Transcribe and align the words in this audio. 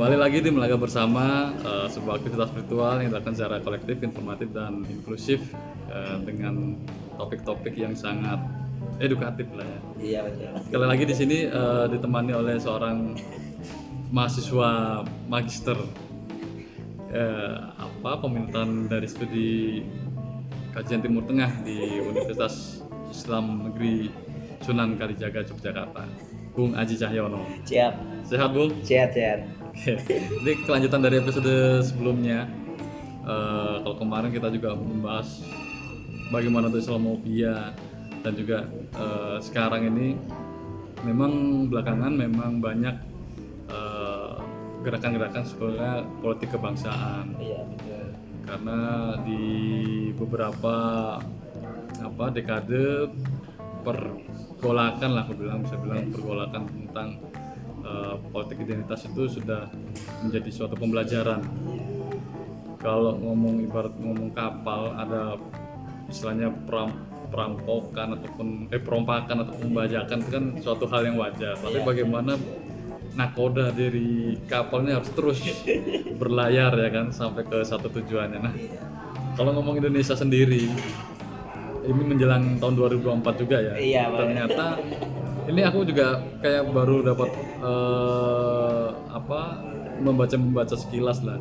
Kembali 0.00 0.16
lagi 0.16 0.40
di 0.40 0.48
Melaga 0.48 0.80
Bersama, 0.80 1.52
eh, 1.60 1.84
sebuah 1.92 2.24
aktivitas 2.24 2.48
virtual 2.56 3.04
yang 3.04 3.12
dilakukan 3.12 3.36
secara 3.36 3.60
kolektif, 3.60 4.00
informatif, 4.00 4.48
dan 4.48 4.80
inklusif 4.88 5.52
eh, 5.92 6.16
dengan 6.24 6.80
topik-topik 7.20 7.76
yang 7.76 7.92
sangat 7.92 8.40
edukatif 8.96 9.52
lah 9.52 9.68
ya. 9.68 9.80
Iya 10.00 10.20
betul. 10.24 10.52
Sekali 10.64 10.86
lagi 10.88 11.04
di 11.04 11.12
sini 11.12 11.38
eh, 11.44 11.84
ditemani 11.92 12.32
oleh 12.32 12.56
seorang 12.56 13.12
mahasiswa 14.08 15.04
magister 15.28 15.76
eh, 17.12 17.60
apa 17.76 18.24
pemerintahan 18.24 18.88
dari 18.88 19.04
studi 19.04 19.84
kajian 20.72 21.04
Timur 21.04 21.28
Tengah 21.28 21.60
di 21.60 21.76
Universitas 22.08 22.80
Islam 23.12 23.68
Negeri 23.68 24.08
Sunan 24.64 24.96
Kalijaga 24.96 25.44
Yogyakarta, 25.44 26.08
Bung 26.56 26.72
Aji 26.72 26.96
Cahyono. 26.96 27.44
Siap. 27.68 28.24
Sehat 28.24 28.48
Bung? 28.56 28.72
Sehat 28.80 29.12
sehat. 29.12 29.59
Oke, 29.70 29.94
ini 30.42 30.52
kelanjutan 30.66 31.00
dari 31.00 31.16
episode 31.22 31.84
sebelumnya. 31.86 32.50
Eh, 33.20 33.74
kalau 33.84 33.96
kemarin 34.00 34.32
kita 34.32 34.48
juga 34.50 34.74
membahas 34.74 35.44
bagaimana 36.32 36.72
itu 36.72 36.82
Islamofobia 36.82 37.76
dan 38.24 38.32
juga 38.32 38.64
eh, 38.96 39.36
sekarang 39.38 39.92
ini 39.92 40.16
memang 41.04 41.64
belakangan 41.68 42.12
memang 42.16 42.64
banyak 42.64 42.96
eh, 43.68 44.34
gerakan-gerakan 44.80 45.44
sebenarnya 45.44 45.94
politik 46.24 46.48
kebangsaan 46.56 47.36
Iya 47.36 47.60
betul. 47.68 48.06
karena 48.48 48.80
di 49.20 49.44
beberapa 50.16 50.76
apa 52.00 52.24
dekade 52.32 53.12
pergolakan 53.84 55.10
lah 55.12 55.22
aku 55.28 55.36
bilang 55.36 55.60
bisa 55.60 55.76
bilang 55.76 56.08
pergolakan 56.08 56.64
tentang 56.64 57.20
eh, 57.90 58.14
politik 58.30 58.62
identitas 58.62 59.02
itu 59.10 59.26
sudah 59.26 59.66
menjadi 60.22 60.50
suatu 60.54 60.78
pembelajaran. 60.78 61.42
Kalau 62.80 63.18
ngomong 63.18 63.66
ibarat 63.66 63.92
ngomong 63.98 64.32
kapal 64.32 64.96
ada 64.96 65.36
istilahnya 66.08 66.48
peram, 66.64 66.94
perampokan 67.28 68.16
ataupun 68.16 68.48
eh 68.72 68.80
perompakan 68.80 69.44
atau 69.44 69.54
pembajakan 69.60 70.16
itu 70.24 70.30
kan 70.30 70.44
suatu 70.62 70.88
hal 70.88 71.02
yang 71.10 71.16
wajar. 71.20 71.58
Tapi 71.60 71.78
bagaimana 71.84 72.40
nakoda 73.18 73.74
dari 73.74 74.38
kapalnya 74.46 75.02
harus 75.02 75.10
terus 75.12 75.38
berlayar 76.16 76.72
ya 76.78 76.88
kan 76.88 77.12
sampai 77.12 77.44
ke 77.44 77.60
satu 77.60 77.92
tujuannya. 77.92 78.38
Nah 78.40 78.54
kalau 79.36 79.56
ngomong 79.56 79.76
Indonesia 79.82 80.16
sendiri 80.16 80.70
ini 81.80 82.02
menjelang 82.04 82.60
tahun 82.60 82.74
2024 82.76 83.40
juga 83.40 83.56
ya 83.56 83.74
Iya, 83.80 84.04
ternyata 84.12 84.64
ini 85.48 85.60
aku 85.62 85.86
juga 85.86 86.20
kayak 86.40 86.68
baru 86.70 87.02
dapat 87.04 87.30
eh, 87.62 88.86
apa 89.10 89.40
membaca 90.00 90.36
membaca 90.36 90.74
sekilas 90.76 91.22
lah 91.22 91.38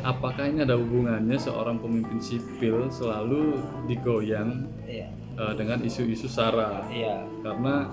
apakah 0.00 0.46
ini 0.46 0.62
ada 0.62 0.78
hubungannya 0.78 1.36
seorang 1.36 1.82
pemimpin 1.82 2.22
sipil 2.22 2.86
selalu 2.88 3.58
digoyang 3.90 4.68
Iya. 4.86 5.10
eh, 5.36 5.52
dengan 5.58 5.82
isu-isu 5.82 6.30
sara 6.30 6.86
Iya. 6.88 7.26
karena 7.42 7.90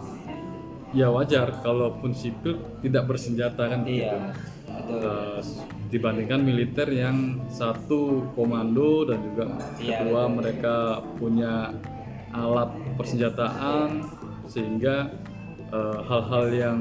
ya 0.95 1.11
wajar 1.11 1.59
kalaupun 1.59 2.16
sipil 2.16 2.61
tidak 2.80 3.09
bersenjata 3.09 3.67
kan 3.67 3.81
Iya. 3.83 4.31
Betul. 4.66 5.00
Eh, 5.02 5.39
dibandingkan 5.86 6.41
militer 6.44 6.89
yang 6.91 7.47
satu 7.47 8.28
komando 8.36 9.08
dan 9.08 9.19
juga 9.23 9.45
Iya, 9.80 10.03
kedua 10.03 10.28
mereka 10.28 10.75
punya 11.16 11.72
alat 12.36 12.67
persenjataan 13.00 14.03
sehingga 14.48 15.10
eh, 15.68 16.00
hal-hal 16.04 16.46
yang 16.50 16.78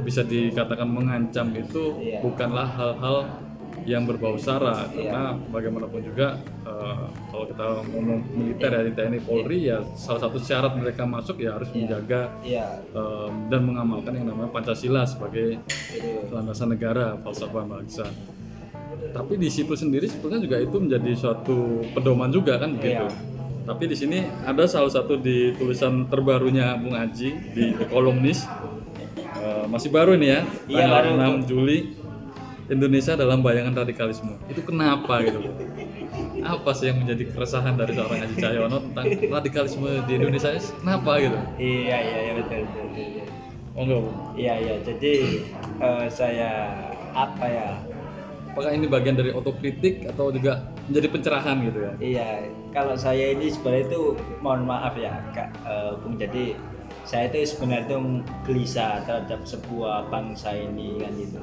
bisa 0.00 0.22
dikatakan 0.22 0.88
mengancam 0.88 1.52
itu 1.52 1.92
Iya. 2.00 2.24
bukanlah 2.24 2.68
hal-hal 2.72 3.28
yang 3.84 4.04
berbau 4.04 4.36
sara 4.36 4.88
Iya. 4.92 5.08
karena 5.08 5.24
bagaimanapun 5.48 6.00
juga 6.02 6.36
eh, 6.64 7.04
kalau 7.28 7.44
kita 7.44 7.64
ngomong 7.86 8.20
militer 8.32 8.70
ya 8.70 8.82
di 8.82 8.92
TNI 8.92 9.20
Polri 9.20 9.58
ya 9.66 9.78
salah 9.94 10.20
satu 10.22 10.36
syarat 10.36 10.72
mereka 10.74 11.04
masuk 11.04 11.36
ya 11.38 11.56
harus 11.56 11.68
menjaga 11.70 12.32
Iya. 12.40 12.80
em, 12.90 13.32
dan 13.48 13.60
mengamalkan 13.62 14.12
yang 14.14 14.26
namanya 14.26 14.50
Pancasila 14.50 15.04
sebagai 15.04 15.60
landasan 16.28 16.72
negara 16.72 17.16
falsafah 17.20 17.64
bangsa. 17.64 18.06
Tapi 19.10 19.32
di 19.36 19.48
sipil 19.48 19.74
sendiri 19.74 20.06
sebetulnya 20.06 20.38
juga 20.38 20.56
itu 20.56 20.76
menjadi 20.76 21.10
suatu 21.14 21.82
pedoman 21.90 22.30
juga 22.30 22.56
kan 22.56 22.76
begitu. 22.76 23.06
Iya. 23.06 23.38
Tapi 23.70 23.86
di 23.86 23.94
sini 23.94 24.18
ada 24.42 24.66
salah 24.66 24.90
satu 24.90 25.14
di 25.14 25.54
tulisan 25.54 26.10
terbarunya 26.10 26.74
Bung 26.74 26.98
Aji 26.98 27.54
di 27.54 27.70
The 27.78 27.86
Columnist. 27.86 28.50
Eh, 29.38 29.64
masih 29.70 29.94
baru 29.94 30.18
ini 30.18 30.26
ya, 30.26 30.42
Iya, 30.66 30.90
tanggal 30.90 31.14
baru. 31.14 31.38
6 31.38 31.46
Juli. 31.46 31.78
Indonesia 32.66 33.14
dalam 33.14 33.46
bayangan 33.46 33.82
radikalisme. 33.82 34.34
Itu 34.50 34.66
kenapa 34.66 35.22
gitu? 35.22 35.38
Apa 36.42 36.70
sih 36.74 36.90
yang 36.90 37.02
menjadi 37.02 37.30
keresahan 37.30 37.78
dari 37.78 37.94
seorang 37.94 38.26
Aji 38.26 38.36
Cahyono 38.42 38.78
tentang 38.90 39.06
radikalisme 39.38 39.90
di 40.06 40.12
Indonesia? 40.18 40.50
Kenapa 40.54 41.10
gitu? 41.22 41.38
Iya 41.58 41.96
iya 41.98 42.18
iya 42.26 42.32
betul 42.42 42.66
betul. 42.66 42.84
betul. 42.90 43.26
Oh 43.78 43.82
enggak. 43.86 44.02
Iya 44.34 44.54
iya 44.66 44.74
jadi 44.82 45.12
eh, 45.78 46.06
saya 46.10 46.50
apa 47.14 47.46
ya? 47.46 47.68
Apakah 48.50 48.70
ini 48.74 48.86
bagian 48.90 49.14
dari 49.14 49.30
otokritik 49.30 50.10
atau 50.10 50.34
juga 50.34 50.70
menjadi 50.88 51.08
pencerahan 51.12 51.56
gitu 51.66 51.78
ya? 51.82 51.92
Iya 52.00 52.28
kalau 52.70 52.94
saya 52.94 53.34
ini 53.34 53.50
sebenarnya 53.50 53.84
itu 53.90 54.02
mohon 54.40 54.62
maaf 54.64 54.94
ya 54.94 55.18
kak 55.34 55.50
Bung 56.00 56.16
jadi 56.16 56.54
saya 57.04 57.26
itu 57.32 57.56
sebenarnya 57.56 57.90
itu 57.90 57.96
gelisah 58.46 59.02
terhadap 59.02 59.42
sebuah 59.42 60.06
bangsa 60.12 60.54
ini 60.54 61.02
kan 61.02 61.12
gitu. 61.18 61.40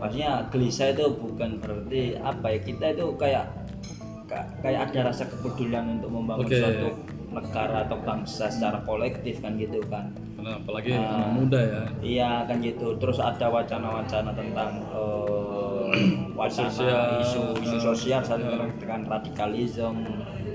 Maksudnya 0.00 0.48
gelisah 0.48 0.88
itu 0.92 1.04
bukan 1.16 1.60
berarti 1.60 2.16
apa 2.20 2.46
ya 2.56 2.58
kita 2.60 2.84
itu 2.96 3.06
kayak 3.16 3.44
ka- 4.28 4.48
kayak 4.64 4.90
ada 4.90 5.12
rasa 5.12 5.28
kepedulian 5.28 6.00
untuk 6.00 6.10
membangun 6.12 6.48
Oke. 6.48 6.56
suatu 6.56 6.88
negara 7.30 7.86
atau 7.86 7.96
bangsa 8.02 8.50
secara 8.50 8.82
kolektif 8.82 9.38
kan 9.44 9.54
gitu 9.60 9.78
kan. 9.86 10.10
Karena 10.36 10.56
apalagi 10.56 10.90
anak 10.96 11.30
muda 11.36 11.60
ya. 11.60 11.82
Iya 12.00 12.30
kan 12.48 12.56
gitu. 12.64 12.96
Terus 12.96 13.18
ada 13.20 13.46
wacana-wacana 13.52 14.30
tentang 14.32 14.70
eh, 14.90 15.69
wacana 16.38 16.70
Sosial. 16.70 17.20
isu 17.22 17.40
isu 17.60 17.76
sosial 17.82 18.20
saling 18.22 18.46
dengan 18.78 19.00
radikalisme, 19.06 20.06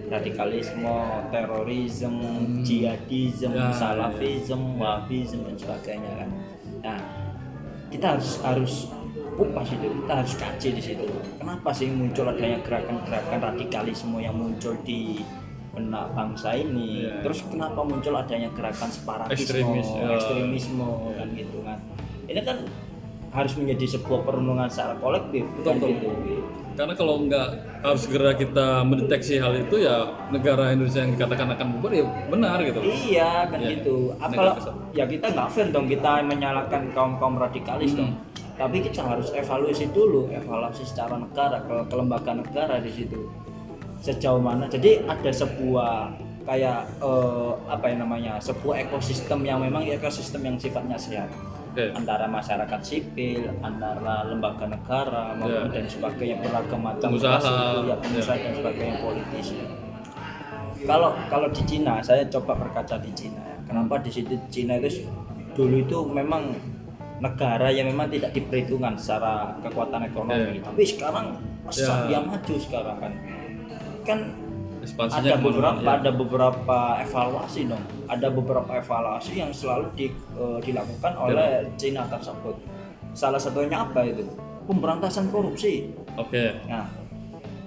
radikalisme, 0.08 0.96
terorisme, 1.30 2.26
jihadisme, 2.64 3.54
Ya, 3.54 3.70
salafisme, 3.74 4.80
wahabisme 4.80 5.44
dan 5.46 5.56
sebagainya 5.58 6.12
kan. 6.24 6.30
Nah, 6.84 7.00
kita 7.90 8.06
harus 8.18 8.30
harus 8.42 8.74
kupas 9.36 9.68
itu, 9.68 9.88
kita 9.92 10.14
harus 10.24 10.34
kaji 10.40 10.70
di 10.80 10.82
situ. 10.82 11.06
Kenapa 11.38 11.70
sih 11.76 11.92
muncul 11.92 12.32
adanya 12.32 12.60
gerakan-gerakan 12.64 13.40
radikalisme 13.44 14.18
yang 14.20 14.36
muncul 14.36 14.72
di 14.88 15.20
benak 15.76 16.08
bangsa 16.16 16.56
ini? 16.56 17.04
Iya. 17.04 17.20
Terus 17.20 17.44
kenapa 17.52 17.84
muncul 17.84 18.16
adanya 18.16 18.48
gerakan 18.56 18.88
separatisme, 18.88 19.36
Ekstremis, 19.36 19.88
ya. 19.92 20.08
ekstremisme 20.16 20.88
kan 21.20 21.28
gitu 21.36 21.60
kan? 21.68 21.80
Ini 22.26 22.42
kan 22.42 22.58
harus 23.36 23.54
menjadi 23.60 24.00
sebuah 24.00 24.24
perenungan 24.24 24.72
secara 24.72 24.96
kolektif 24.98 25.44
Betul. 25.60 25.92
gitu. 25.92 26.08
Karena 26.76 26.92
kalau 26.92 27.24
nggak 27.24 27.48
harus 27.84 28.02
segera 28.04 28.36
kita 28.36 28.84
mendeteksi 28.84 29.40
hal 29.40 29.56
itu 29.56 29.80
ya 29.80 30.12
negara 30.28 30.76
Indonesia 30.76 31.04
yang 31.04 31.16
dikatakan 31.16 31.56
akan 31.56 31.68
bubar 31.80 31.92
ya 31.92 32.04
benar 32.28 32.58
gitu. 32.64 32.80
Iya 32.84 33.48
kan 33.48 33.60
Iya. 33.60 33.70
gitu. 33.80 33.96
Apalah 34.20 34.56
ya 34.92 35.04
kita 35.08 35.32
nggak 35.32 35.48
fair 35.52 35.68
dong 35.72 35.88
kita 35.88 36.24
menyalahkan 36.24 36.92
kaum 36.92 37.16
kaum 37.20 37.36
radikalis 37.36 37.96
Hmm. 37.96 38.00
dong. 38.00 38.12
Tapi 38.56 38.80
kita 38.80 39.04
harus 39.04 39.36
evaluasi 39.36 39.92
dulu, 39.92 40.32
evaluasi 40.32 40.88
secara 40.88 41.20
negara 41.20 41.60
ke, 41.60 41.76
ke 41.92 41.96
lembaga 41.96 42.32
negara 42.32 42.80
di 42.80 42.88
situ. 42.88 43.20
Sejauh 44.00 44.40
mana? 44.40 44.68
Jadi 44.72 45.04
ada 45.04 45.32
sebuah 45.32 46.16
kayak 46.46 46.80
eh, 47.02 47.52
apa 47.68 47.86
yang 47.88 48.00
namanya 48.04 48.38
sebuah 48.40 48.88
ekosistem 48.88 49.44
yang 49.44 49.60
memang 49.60 49.84
ekosistem 49.88 50.44
yang 50.44 50.56
sifatnya 50.56 50.96
sehat 50.96 51.28
Oke. 51.76 51.92
antara 51.92 52.24
masyarakat 52.26 52.80
sipil, 52.80 53.52
antara 53.60 54.24
lembaga 54.24 54.64
negara 54.66 55.36
maupun 55.36 55.68
Ya. 55.68 55.76
dan 55.76 55.86
sebagainya 55.86 56.40
beragam 56.40 56.80
macam 56.80 57.12
Pengusaha. 57.12 57.36
itu, 57.44 57.80
ya 57.86 57.96
pengusaha 58.00 58.38
dan 58.38 58.54
sebagainya 58.56 58.96
politisi. 58.98 59.58
Kalau 60.82 61.12
kalau 61.28 61.48
di 61.50 61.62
Cina, 61.66 62.00
saya 62.00 62.24
coba 62.28 62.56
berkaca 62.56 62.96
di 62.98 63.12
Cina. 63.12 63.42
ya. 63.42 63.58
Kenapa 63.66 64.00
di 64.00 64.08
situ 64.10 64.40
Cina 64.48 64.78
itu 64.78 65.04
dulu 65.52 65.76
itu 65.78 65.98
memang 66.06 66.54
negara 67.18 67.68
yang 67.70 67.88
memang 67.88 68.08
tidak 68.08 68.32
diperhitungkan 68.32 68.96
secara 68.96 69.56
kekuatan 69.60 70.04
ekonomi, 70.06 70.60
tapi 70.60 70.84
sekarang 70.84 71.36
pesat 71.64 72.08
Ya. 72.08 72.16
yang 72.16 72.24
maju 72.26 72.56
sekarang 72.56 72.98
kan. 73.00 73.12
Kan 74.04 74.20
Ekspansinya 74.86 75.34
ada 75.34 75.42
beberapa 75.42 75.82
ya. 75.82 75.94
ada 75.98 76.12
beberapa 76.14 76.78
evaluasi 77.02 77.62
dong 77.66 77.84
ada 78.06 78.28
beberapa 78.30 78.72
evaluasi 78.78 79.32
yang 79.36 79.50
selalu 79.50 79.90
di- 79.98 80.14
eh, 80.38 80.60
dilakukan 80.62 81.14
oleh 81.18 81.66
Cina 81.74 82.06
tersebut. 82.06 82.54
Salah 83.18 83.42
satunya 83.42 83.82
apa 83.82 84.06
itu? 84.06 84.22
Pemberantasan 84.70 85.34
korupsi. 85.34 85.90
Oke. 86.16 86.54
nah 86.70 86.86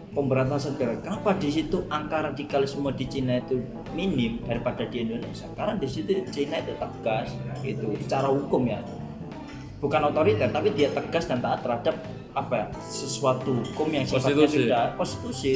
pemberantasan 0.08 0.74
korupsi 0.78 1.04
kenapa 1.04 1.30
di 1.36 1.50
situ 1.52 1.84
angka 1.90 2.32
radikalisme 2.32 2.88
di 2.94 3.06
Cina 3.06 3.38
itu 3.38 3.60
minim 3.92 4.38
daripada 4.46 4.86
di 4.86 5.02
Indonesia? 5.02 5.46
Karena 5.52 5.74
di 5.74 5.88
situ 5.90 6.10
Cina 6.30 6.62
itu 6.62 6.72
tegas 6.78 7.34
gitu 7.60 7.90
secara 7.98 8.30
hukum 8.30 8.62
ya. 8.66 8.78
Bukan 9.78 10.00
otoriter 10.06 10.50
tapi 10.50 10.74
dia 10.74 10.90
tegas 10.90 11.26
dan 11.26 11.38
taat 11.38 11.62
terhadap 11.62 11.94
apa 12.34 12.54
ya 12.54 12.66
sesuatu 12.82 13.50
hukum 13.62 13.88
yang 13.90 14.06
sifatnya 14.06 14.46
Konstitusi. 14.46 14.58
sudah 14.66 14.82
konstitusi 14.94 15.54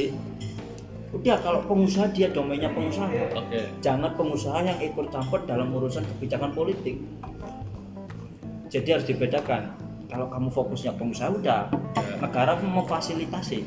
udah 1.13 1.37
kalau 1.45 1.61
pengusaha 1.69 2.09
dia 2.09 2.33
domainnya 2.33 2.73
pengusaha. 2.73 3.05
Oke. 3.37 3.69
Jangan 3.85 4.17
pengusaha 4.17 4.65
yang 4.65 4.77
ikut 4.81 5.13
campur 5.13 5.45
dalam 5.45 5.69
urusan 5.69 6.01
kebijakan 6.17 6.49
politik. 6.57 6.97
Jadi 8.73 8.89
harus 8.89 9.05
dibedakan. 9.05 9.77
Kalau 10.09 10.29
kamu 10.29 10.49
fokusnya 10.49 10.97
pengusaha 10.97 11.29
udah. 11.29 11.69
Ya. 11.97 12.15
negara 12.17 12.57
memfasilitasi. 12.57 13.65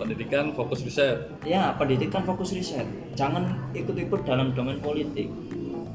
Pendidikan 0.00 0.56
fokus 0.56 0.84
riset. 0.84 1.28
Ya 1.44 1.76
pendidikan 1.76 2.24
fokus 2.24 2.56
riset. 2.56 2.88
Jangan 3.12 3.44
ikut-ikut 3.76 4.24
dalam 4.24 4.56
domain 4.56 4.80
politik. 4.80 5.28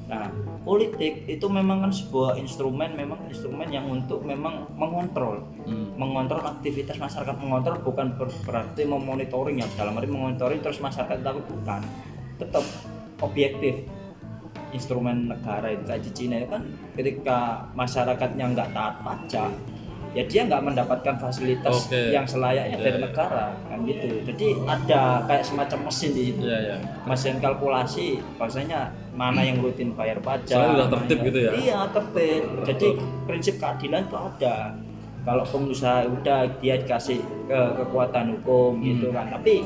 Nah 0.06 0.30
politik 0.62 1.26
itu 1.26 1.46
memang 1.50 1.82
kan 1.82 1.92
sebuah 1.92 2.38
instrumen 2.38 2.94
memang 2.94 3.18
instrumen 3.26 3.70
yang 3.74 3.90
untuk 3.90 4.22
memang 4.22 4.70
mengontrol. 4.78 5.42
Hmm. 5.66 5.94
mengontrol 5.98 6.42
aktivitas 6.42 6.98
masyarakat 6.98 7.36
mengontrol 7.38 7.78
bukan 7.82 8.18
ber- 8.18 8.34
berarti 8.46 8.82
memonitoring 8.86 9.62
ya 9.62 9.68
dalam 9.78 9.98
arti 9.98 10.10
memonitoring 10.10 10.62
terus 10.62 10.78
masyarakat 10.82 11.22
tapi 11.22 11.42
bukan. 11.46 11.82
Tetap 12.38 12.66
objektif. 13.22 13.86
Instrumen 14.72 15.28
negara 15.28 15.68
itu 15.68 15.84
kayak 15.84 16.02
di 16.08 16.12
Cina 16.16 16.40
itu 16.40 16.48
kan 16.48 16.64
ketika 16.96 17.68
masyarakatnya 17.76 18.56
nggak 18.56 18.72
taat 18.72 18.96
pajak 19.04 19.52
ya 20.12 20.24
dia 20.24 20.42
nggak 20.44 20.60
mendapatkan 20.62 21.16
fasilitas 21.18 21.88
Oke. 21.88 22.12
yang 22.12 22.24
selayaknya 22.24 22.76
Iya, 22.76 22.84
dari 22.84 22.98
iya. 22.98 23.06
negara 23.06 23.46
kan 23.64 23.80
gitu 23.82 24.08
jadi 24.26 24.48
ada 24.66 25.02
kayak 25.24 25.44
semacam 25.44 25.80
mesin 25.86 26.10
di 26.12 26.24
situ 26.26 26.42
iya 26.44 26.60
ya 26.62 26.76
mesin 27.04 27.36
kalkulasi 27.38 28.08
bahwasanya 28.36 28.80
mana 29.12 29.40
yang 29.40 29.60
rutin 29.60 29.92
bayar 29.92 30.20
pajak 30.20 30.52
Soalnya 30.52 30.74
udah 30.74 30.86
mana 30.86 30.94
tertib 30.98 31.16
yang- 31.16 31.26
gitu 31.26 31.40
ya? 31.40 31.52
iya 31.54 31.80
tertib 31.90 32.44
jadi 32.66 32.88
prinsip 33.24 33.56
keadilan 33.58 34.04
itu 34.04 34.18
ada 34.18 34.56
kalau 35.22 35.44
pengusaha 35.44 35.98
udah 36.10 36.40
dia 36.58 36.76
dikasih 36.78 37.20
ke 37.46 37.60
kekuatan 37.78 38.36
hukum 38.36 38.76
Hmm. 38.76 38.84
gitu 38.84 39.08
kan 39.10 39.30
tapi 39.30 39.64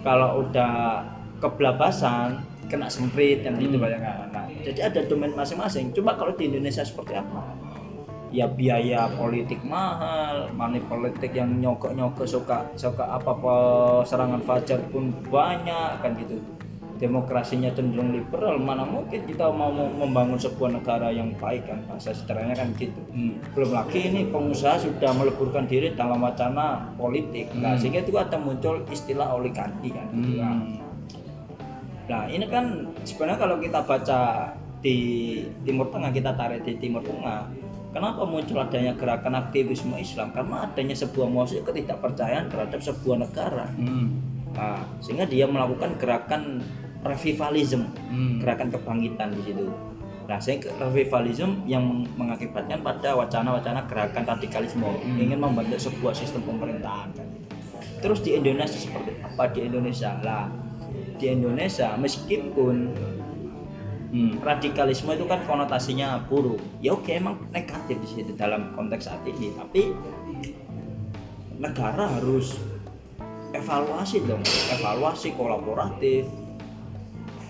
kalau 0.00 0.42
udah 0.42 1.00
kebelabasan 1.42 2.38
kena 2.68 2.84
semprit 2.86 3.40
kan 3.40 3.56
gitu 3.56 3.74
Hmm. 3.74 3.84
banyak 3.86 4.00
kan 4.00 4.28
nah, 4.28 4.44
jadi 4.60 4.80
ada 4.84 5.00
domain 5.02 5.32
masing-masing 5.32 5.88
cuma 5.90 6.12
kalau 6.12 6.36
di 6.36 6.44
Indonesia 6.46 6.82
seperti 6.82 7.16
apa 7.16 7.56
ya 8.28 8.46
biaya 8.48 9.08
politik 9.16 9.60
mahal, 9.64 10.52
money 10.52 10.80
politik 10.84 11.32
yang 11.32 11.48
nyogok-nyogok 11.60 12.28
suka 12.28 12.64
suka 12.76 13.04
apa 13.08 13.32
apa 13.32 13.54
serangan 14.04 14.42
fajar 14.44 14.80
pun 14.92 15.12
banyak 15.32 16.00
kan 16.00 16.12
gitu. 16.20 16.36
Demokrasinya 16.98 17.70
cenderung 17.70 18.10
liberal, 18.10 18.58
mana 18.58 18.82
mungkin 18.82 19.22
kita 19.22 19.46
mau 19.54 19.70
membangun 19.70 20.34
sebuah 20.34 20.82
negara 20.82 21.14
yang 21.14 21.30
baik 21.38 21.70
kan, 21.70 21.78
bahasa 21.86 22.10
sederhananya 22.10 22.66
kan 22.66 22.74
gitu. 22.74 22.98
Hmm. 23.14 23.38
Belum 23.54 23.70
lagi 23.70 24.10
ini 24.10 24.26
pengusaha 24.26 24.82
sudah 24.82 25.14
meleburkan 25.14 25.70
diri 25.70 25.94
dalam 25.94 26.18
wacana 26.18 26.90
politik, 26.98 27.54
nah 27.54 27.78
Hmm. 27.78 27.78
sehingga 27.78 28.02
itu 28.02 28.18
ada 28.18 28.34
muncul 28.34 28.82
istilah 28.90 29.30
oligarki 29.30 29.94
kan. 29.94 30.10
gitu 30.10 30.42
kan. 30.42 30.56
Hmm. 30.58 30.82
Nah 32.10 32.22
ini 32.26 32.46
kan 32.50 32.90
sebenarnya 33.06 33.38
kalau 33.46 33.56
kita 33.62 33.78
baca 33.86 34.20
di 34.82 34.96
Timur 35.62 35.86
Tengah 35.94 36.10
kita 36.10 36.34
tarik 36.34 36.66
di 36.66 36.82
Timur 36.82 37.02
Tengah, 37.06 37.46
kenapa 37.92 38.22
muncul 38.24 38.58
adanya 38.60 38.92
gerakan 38.94 39.34
aktivisme 39.38 39.96
Islam? 39.96 40.32
Karena 40.32 40.68
adanya 40.68 40.94
sebuah 40.94 41.28
musik 41.28 41.64
ketidakpercayaan 41.64 42.48
terhadap 42.52 42.80
sebuah 42.80 43.24
negara. 43.24 43.66
Hmm. 43.76 44.20
Nah, 44.56 44.82
sehingga 44.98 45.28
dia 45.28 45.46
melakukan 45.46 45.94
gerakan 46.00 46.64
revivalism, 47.06 47.88
Hmm. 48.10 48.42
gerakan 48.42 48.68
kebangkitan 48.74 49.30
di 49.38 49.42
situ. 49.46 49.66
Nah, 50.28 50.36
sehingga 50.36 50.68
revivalism 50.76 51.64
yang 51.64 51.80
meng- 51.80 52.10
mengakibatkan 52.20 52.84
pada 52.84 53.16
wacana-wacana 53.16 53.88
gerakan 53.88 54.28
radikalisme 54.28 54.84
ingin 55.16 55.40
membentuk 55.40 55.80
sebuah 55.80 56.12
sistem 56.12 56.44
pemerintahan. 56.44 57.08
Terus 58.04 58.20
di 58.20 58.36
Indonesia 58.36 58.76
seperti 58.76 59.16
apa 59.24 59.48
di 59.50 59.64
Indonesia? 59.64 60.20
Lah, 60.20 60.52
di 61.18 61.26
Indonesia 61.32 61.96
meskipun 61.96 62.92
Hmm. 64.08 64.40
radikalisme 64.40 65.12
itu 65.12 65.28
kan 65.28 65.44
konotasinya 65.44 66.16
buruk 66.24 66.56
ya 66.80 66.96
oke 66.96 67.12
emang 67.12 67.36
negatif 67.52 68.00
di 68.00 68.08
situ 68.08 68.32
dalam 68.32 68.72
konteks 68.72 69.04
saat 69.04 69.20
ini 69.28 69.52
tapi 69.52 69.92
negara 71.60 72.08
harus 72.16 72.56
evaluasi 73.52 74.24
dong 74.24 74.40
evaluasi 74.72 75.36
kolaboratif 75.36 76.24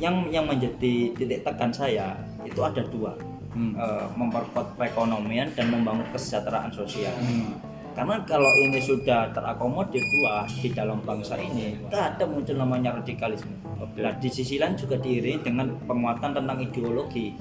yang 0.02 0.26
yang 0.34 0.50
menjadi 0.50 1.14
titik 1.14 1.46
tekan 1.46 1.70
saya 1.70 2.18
itu 2.42 2.58
ada 2.58 2.82
dua 2.86 3.14
Hmm. 3.48 3.72
Eh, 3.74 4.06
memperkuat 4.14 4.76
perekonomian 4.76 5.50
dan 5.56 5.72
membangun 5.72 6.04
kesejahteraan 6.12 6.68
sosial 6.68 7.16
Hmm. 7.16 7.56
Karena 7.98 8.22
kalau 8.22 8.46
ini 8.62 8.78
sudah 8.78 9.34
terakomodir 9.34 9.98
dua 9.98 10.46
di 10.62 10.70
dalam 10.70 11.02
bangsa 11.02 11.34
ini 11.34 11.74
tidak 11.90 12.14
ada 12.14 12.24
muncul 12.30 12.54
namanya 12.54 12.94
radikalisme. 12.94 13.50
Nah, 13.98 14.14
di 14.22 14.30
sisi 14.30 14.54
lain 14.54 14.78
juga 14.78 14.94
diiringi 15.02 15.42
dengan 15.42 15.74
penguatan 15.82 16.30
tentang 16.30 16.62
ideologi. 16.62 17.34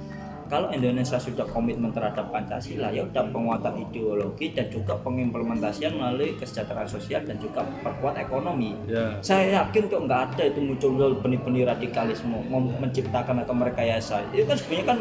Kalau 0.48 0.72
Indonesia 0.72 1.20
sudah 1.20 1.44
komitmen 1.52 1.92
terhadap 1.92 2.32
Pancasila, 2.32 2.88
ya 2.88 3.04
udah 3.04 3.30
penguatan 3.30 3.84
ideologi 3.84 4.56
dan 4.56 4.72
juga 4.72 4.96
pengimplementasian 5.04 6.00
melalui 6.00 6.40
kesejahteraan 6.40 6.88
sosial 6.88 7.22
dan 7.28 7.36
juga 7.38 7.68
perkuat 7.84 8.16
ekonomi. 8.16 8.72
Ya. 8.88 9.20
Saya 9.20 9.62
yakin 9.62 9.92
kok 9.92 10.08
nggak 10.08 10.22
ada 10.34 10.44
itu 10.48 10.64
muncul 10.64 11.20
benih-benih 11.20 11.68
radikalisme, 11.68 12.34
mau 12.48 12.64
menciptakan 12.64 13.44
atau 13.44 13.54
merekayasa. 13.54 14.24
Itu 14.32 14.48
kan 14.48 14.56
sebenarnya 14.56 14.86
kan 14.88 15.00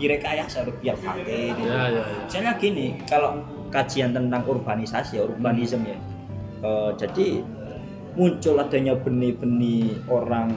direkayasa 0.00 0.64
biar 0.80 0.96
pakai. 0.96 1.52
Gitu. 1.52 1.68
Ya, 1.68 1.92
ya, 1.92 2.00
ya. 2.00 2.16
Misalnya 2.24 2.52
gini, 2.56 2.86
kalau 3.04 3.44
kajian 3.76 4.16
tentang 4.16 4.40
urbanisasi, 4.42 5.20
ya, 5.20 5.22
urbanisme 5.22 5.84
ya. 5.84 6.00
Eh, 6.64 6.90
jadi 6.96 7.44
muncul 8.16 8.56
adanya 8.56 8.96
benih-benih 8.96 10.08
orang 10.08 10.48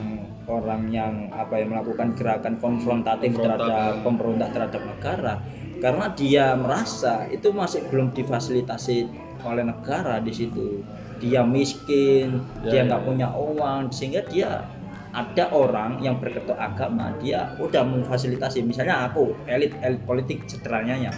orang 0.48 0.88
yang 0.88 1.28
apa 1.30 1.60
ya 1.60 1.68
melakukan 1.68 2.16
gerakan 2.16 2.56
konfrontatif 2.56 3.36
terhadap 3.36 4.00
pemberontak 4.00 4.48
terhadap 4.50 4.82
negara 4.82 5.34
karena 5.78 6.06
dia 6.16 6.56
merasa 6.56 7.28
itu 7.28 7.52
masih 7.52 7.84
belum 7.86 8.10
difasilitasi 8.10 9.06
oleh 9.44 9.62
negara 9.62 10.18
di 10.18 10.32
situ 10.32 10.80
dia 11.20 11.44
miskin 11.44 12.40
dia 12.64 12.72
Ya, 12.72 12.82
ya, 12.82 12.88
nggak 12.88 13.02
ya. 13.04 13.06
punya 13.06 13.28
uang 13.30 13.92
sehingga 13.92 14.24
dia 14.26 14.64
ada 15.12 15.44
orang 15.52 16.00
yang 16.00 16.16
berketok 16.16 16.56
agama 16.56 17.12
dia 17.20 17.52
udah 17.60 17.84
memfasilitasi 17.84 18.64
misalnya 18.64 19.04
aku 19.06 19.36
elit 19.44 19.76
elit 19.84 20.00
politik 20.02 20.48
sederhananya 20.48 21.12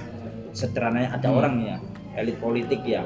sederhananya 0.50 1.14
ada 1.14 1.29
Hmm. 1.31 1.38
orang 1.38 1.55
ya 1.62 1.76
elit 2.16 2.36
politik 2.38 2.81
ya. 2.84 3.02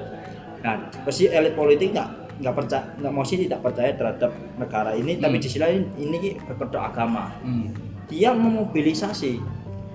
Nah 0.65 0.89
pasti 1.05 1.31
elit 1.31 1.55
politik 1.55 1.95
nggak 1.95 2.09
nggak 2.37 2.55
percaya 2.55 2.85
nggak 3.01 3.13
mesti 3.17 3.35
tidak 3.49 3.61
percaya 3.65 3.91
terhadap 3.97 4.31
negara 4.61 4.93
ini 4.93 5.17
tapi 5.17 5.37
Hmm. 5.37 5.43
di 5.43 5.49
sisi 5.49 5.59
lain 5.61 5.89
ini 5.97 6.37
berkedok 6.37 6.83
agama. 6.83 7.33
Hmm. 7.41 7.73
dia 8.07 8.31
memobilisasi 8.31 9.43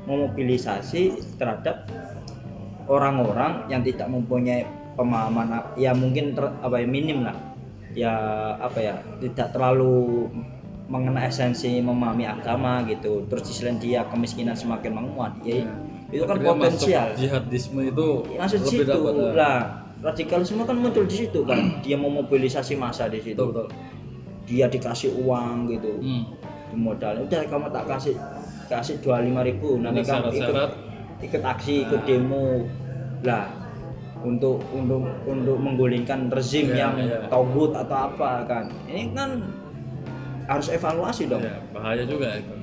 memobilisasi 0.04 1.02
terhadap 1.40 1.88
orang-orang 2.92 3.72
yang 3.72 3.80
tidak 3.88 4.12
mempunyai 4.12 4.68
pemahaman 5.00 5.72
ya 5.80 5.96
mungkin 5.96 6.36
ter- 6.36 6.56
apa 6.60 6.76
ya 6.82 6.88
minim 6.88 7.24
lah. 7.24 7.38
Ya 7.96 8.12
apa 8.60 8.80
ya 8.80 8.96
tidak 9.20 9.52
terlalu 9.56 10.28
mengenai 10.92 11.32
esensi 11.32 11.80
memahami 11.80 12.28
agama 12.28 12.84
gitu. 12.84 13.24
Terus 13.32 13.48
di 13.48 13.52
sisi 13.56 13.62
lain 13.64 13.80
dia 13.80 14.04
kemiskinan 14.12 14.56
semakin 14.60 14.92
menguat. 14.92 15.40
Ya 15.48 15.64
itu 16.12 16.24
kan 16.24 16.36
Akhirnya 16.36 16.52
potensial. 16.54 17.08
jihadisme 17.16 17.82
itu 17.82 18.08
masuk 18.36 18.60
lebih 18.62 18.72
situ. 18.84 18.92
dapat 18.92 19.14
ya. 19.16 19.30
lah 19.34 19.58
radikalisme 20.02 20.62
kan 20.66 20.76
muncul 20.76 21.06
di 21.06 21.16
situ 21.18 21.40
kan 21.46 21.60
dia 21.80 21.96
memobilisasi 21.96 22.76
massa 22.76 23.08
di 23.08 23.18
situ. 23.18 23.40
Betul 23.40 23.66
betul. 23.66 23.68
dia 24.44 24.66
dikasih 24.68 25.16
uang 25.18 25.72
gitu. 25.72 25.92
Hmm. 25.98 26.24
di 26.68 26.76
modal. 26.76 27.16
Udah 27.22 27.42
kamu 27.46 27.68
tak 27.70 27.84
kasih 27.86 28.16
kasih 28.68 28.96
dua 29.00 29.20
lima 29.20 29.42
ribu. 29.42 29.76
Nanti 29.76 30.04
kamu 30.04 30.32
ikut 30.34 30.72
ikut 31.22 31.42
aksi 31.42 31.74
ikut 31.84 32.02
demo. 32.04 32.64
Lah 33.22 33.48
untuk 34.22 34.62
untuk 34.72 35.02
untuk 35.24 35.58
menggulingkan 35.58 36.30
rezim 36.30 36.70
Iya, 36.70 36.78
yang 36.78 36.94
iya. 37.00 37.20
togut 37.28 37.72
atau 37.74 38.08
apa 38.08 38.44
kan. 38.46 38.66
Ini 38.86 39.12
kan 39.12 39.42
harus 40.46 40.68
evaluasi 40.70 41.26
dong. 41.26 41.42
Ya, 41.42 41.58
bahaya 41.72 42.04
juga 42.04 42.36
itu. 42.36 42.54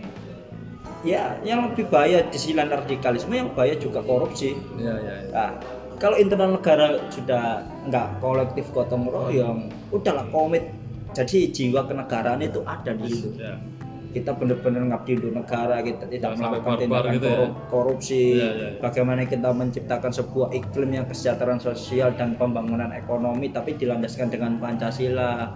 Ya 1.00 1.38
yang 1.42 1.70
lebih 1.70 1.86
bahaya 1.86 2.26
di 2.26 2.34
sisi 2.34 2.54
radikalisme 2.54 3.30
yang 3.30 3.50
bahaya 3.54 3.78
juga 3.78 4.02
korupsi 4.02 4.58
Ya, 4.76 4.94
ya, 4.98 5.14
ya. 5.20 5.30
Nah, 5.30 5.50
kalau 5.98 6.14
internal 6.14 6.54
negara 6.54 6.86
sudah 7.10 7.62
nggak 7.86 8.22
kolektif 8.22 8.70
gotong 8.70 9.10
royong, 9.10 9.66
udahlah 9.90 10.26
komit. 10.30 10.62
Jadi 11.10 11.50
jiwa 11.50 11.82
kenegaraan 11.82 12.38
itu 12.38 12.62
ada 12.62 12.94
di 12.94 13.10
situ. 13.10 13.34
Ya. 13.34 13.58
Kita 14.08 14.32
benar-benar 14.32 14.88
ngabdi 14.88 15.18
untuk 15.18 15.34
negara, 15.34 15.82
kita 15.82 16.06
tidak 16.06 16.32
sampai 16.32 16.62
melakukan 16.62 16.78
tindakan 16.80 17.12
gitu 17.12 17.26
ya. 17.26 17.34
korup- 17.34 17.58
korupsi. 17.68 18.22
Iya, 18.38 18.46
iya, 18.48 18.68
iya. 18.70 18.80
Bagaimana 18.80 19.20
kita 19.26 19.48
menciptakan 19.50 20.12
sebuah 20.14 20.48
iklim 20.54 20.90
yang 20.94 21.06
kesejahteraan 21.06 21.60
sosial 21.60 22.14
dan 22.14 22.38
pembangunan 22.38 22.88
ekonomi, 22.90 23.50
tapi 23.50 23.74
dilandaskan 23.74 24.30
dengan 24.30 24.56
Pancasila. 24.56 25.50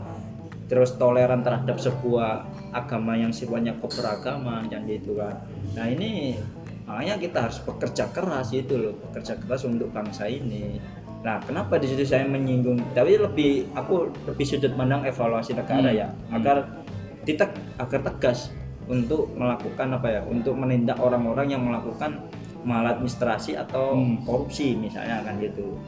Terus 0.73 0.97
toleran 0.97 1.45
terhadap 1.45 1.77
sebuah 1.77 2.49
agama 2.73 3.13
yang 3.13 3.29
sifatnya 3.29 3.77
keberagaman 3.77 4.73
dan 4.73 4.89
gitu 4.89 5.21
kan. 5.21 5.45
Nah 5.77 5.85
ini 5.85 6.41
makanya 6.83 7.15
kita 7.19 7.39
harus 7.49 7.59
bekerja 7.63 8.11
keras 8.11 8.51
itu 8.51 8.75
loh 8.75 8.95
bekerja 9.09 9.39
keras 9.39 9.63
untuk 9.65 9.89
bangsa 9.95 10.27
ini 10.27 10.83
nah 11.23 11.39
kenapa 11.39 11.79
di 11.79 11.87
situ 11.87 12.03
saya 12.03 12.27
menyinggung 12.27 12.83
tapi 12.99 13.15
lebih 13.15 13.71
aku 13.79 14.11
lebih 14.27 14.43
sudut 14.43 14.75
pandang 14.75 15.07
evaluasi 15.07 15.55
negara 15.55 15.89
Hmm. 15.89 16.01
ya 16.03 16.09
agar 16.35 16.83
titek 17.23 17.55
agar 17.79 18.01
tegas 18.03 18.51
untuk 18.91 19.31
melakukan 19.39 19.95
apa 19.95 20.09
ya 20.11 20.21
untuk 20.27 20.59
menindak 20.59 20.99
orang-orang 20.99 21.55
yang 21.55 21.63
melakukan 21.63 22.19
maladministrasi 22.67 23.55
atau 23.55 23.95
Hmm. 23.95 24.19
korupsi 24.27 24.75
misalnya 24.75 25.23
kan 25.23 25.39
gitu 25.39 25.79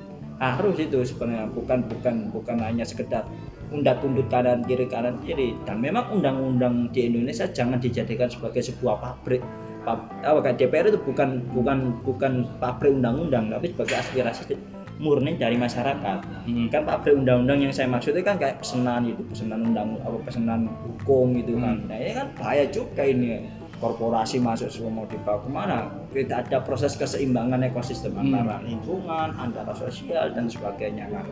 harus 0.43 0.77
itu 0.79 0.99
sebenarnya 1.07 1.47
bukan 1.51 1.87
bukan 1.87 2.15
bukan 2.35 2.57
hanya 2.59 2.83
sekedar 2.83 3.23
undat 3.71 4.03
undut 4.03 4.27
kanan 4.31 4.63
kiri 4.67 4.87
kanan 4.87 5.19
kiri. 5.23 5.55
Dan 5.67 5.83
memang 5.83 6.11
undang-undang 6.15 6.91
di 6.91 7.11
Indonesia 7.11 7.47
jangan 7.51 7.79
dijadikan 7.79 8.31
sebagai 8.31 8.63
sebuah 8.63 8.99
pabrik. 8.99 9.43
Pab- 9.85 10.09
apa 10.25 10.57
DPR 10.57 10.89
itu 10.89 10.97
bukan 10.97 11.45
bukan 11.53 11.93
bukan 12.09 12.49
pabrik 12.57 12.97
undang-undang 12.97 13.53
tapi 13.53 13.69
sebagai 13.69 14.01
aspirasi 14.01 14.57
murni 15.03 15.35
dari 15.37 15.59
masyarakat. 15.59 16.19
Hmm. 16.47 16.71
kan 16.71 16.87
pabrik 16.87 17.19
undang-undang 17.19 17.69
yang 17.69 17.73
saya 17.75 17.91
maksud 17.91 18.15
itu 18.15 18.23
kan 18.23 18.39
kayak 18.39 18.63
pesanan 18.63 19.03
itu 19.11 19.21
pesanan 19.27 19.61
undang 19.75 19.99
apa 20.01 20.17
pesanan 20.23 20.71
hukum 20.87 21.35
gitu 21.37 21.59
kan. 21.59 21.83
Hmm. 21.83 21.89
nah 21.91 21.97
ini 21.99 22.13
kan 22.15 22.27
bahaya 22.39 22.65
juga 22.71 23.03
ini 23.03 23.45
korporasi 23.85 24.41
masuk 24.41 24.73
semua 24.73 24.89
mau 24.95 25.05
dibawa 25.05 25.37
ke 25.37 25.49
mana 25.49 25.79
tidak 26.09 26.49
ada 26.49 26.65
proses 26.65 26.97
keseimbangan 26.97 27.61
ekosistem 27.63 28.17
Hmm. 28.17 28.33
antara 28.33 28.65
lingkungan 28.65 29.29
antara 29.37 29.77
sosial 29.77 30.33
dan 30.33 30.49
sebagainya 30.49 31.05
kan 31.13 31.27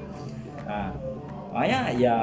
nah 0.69 0.89
makanya 1.49 1.81
ya 1.97 2.17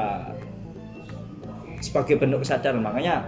sebagai 1.81 2.21
bentuk 2.21 2.45
kesadaran 2.45 2.77
makanya 2.79 3.25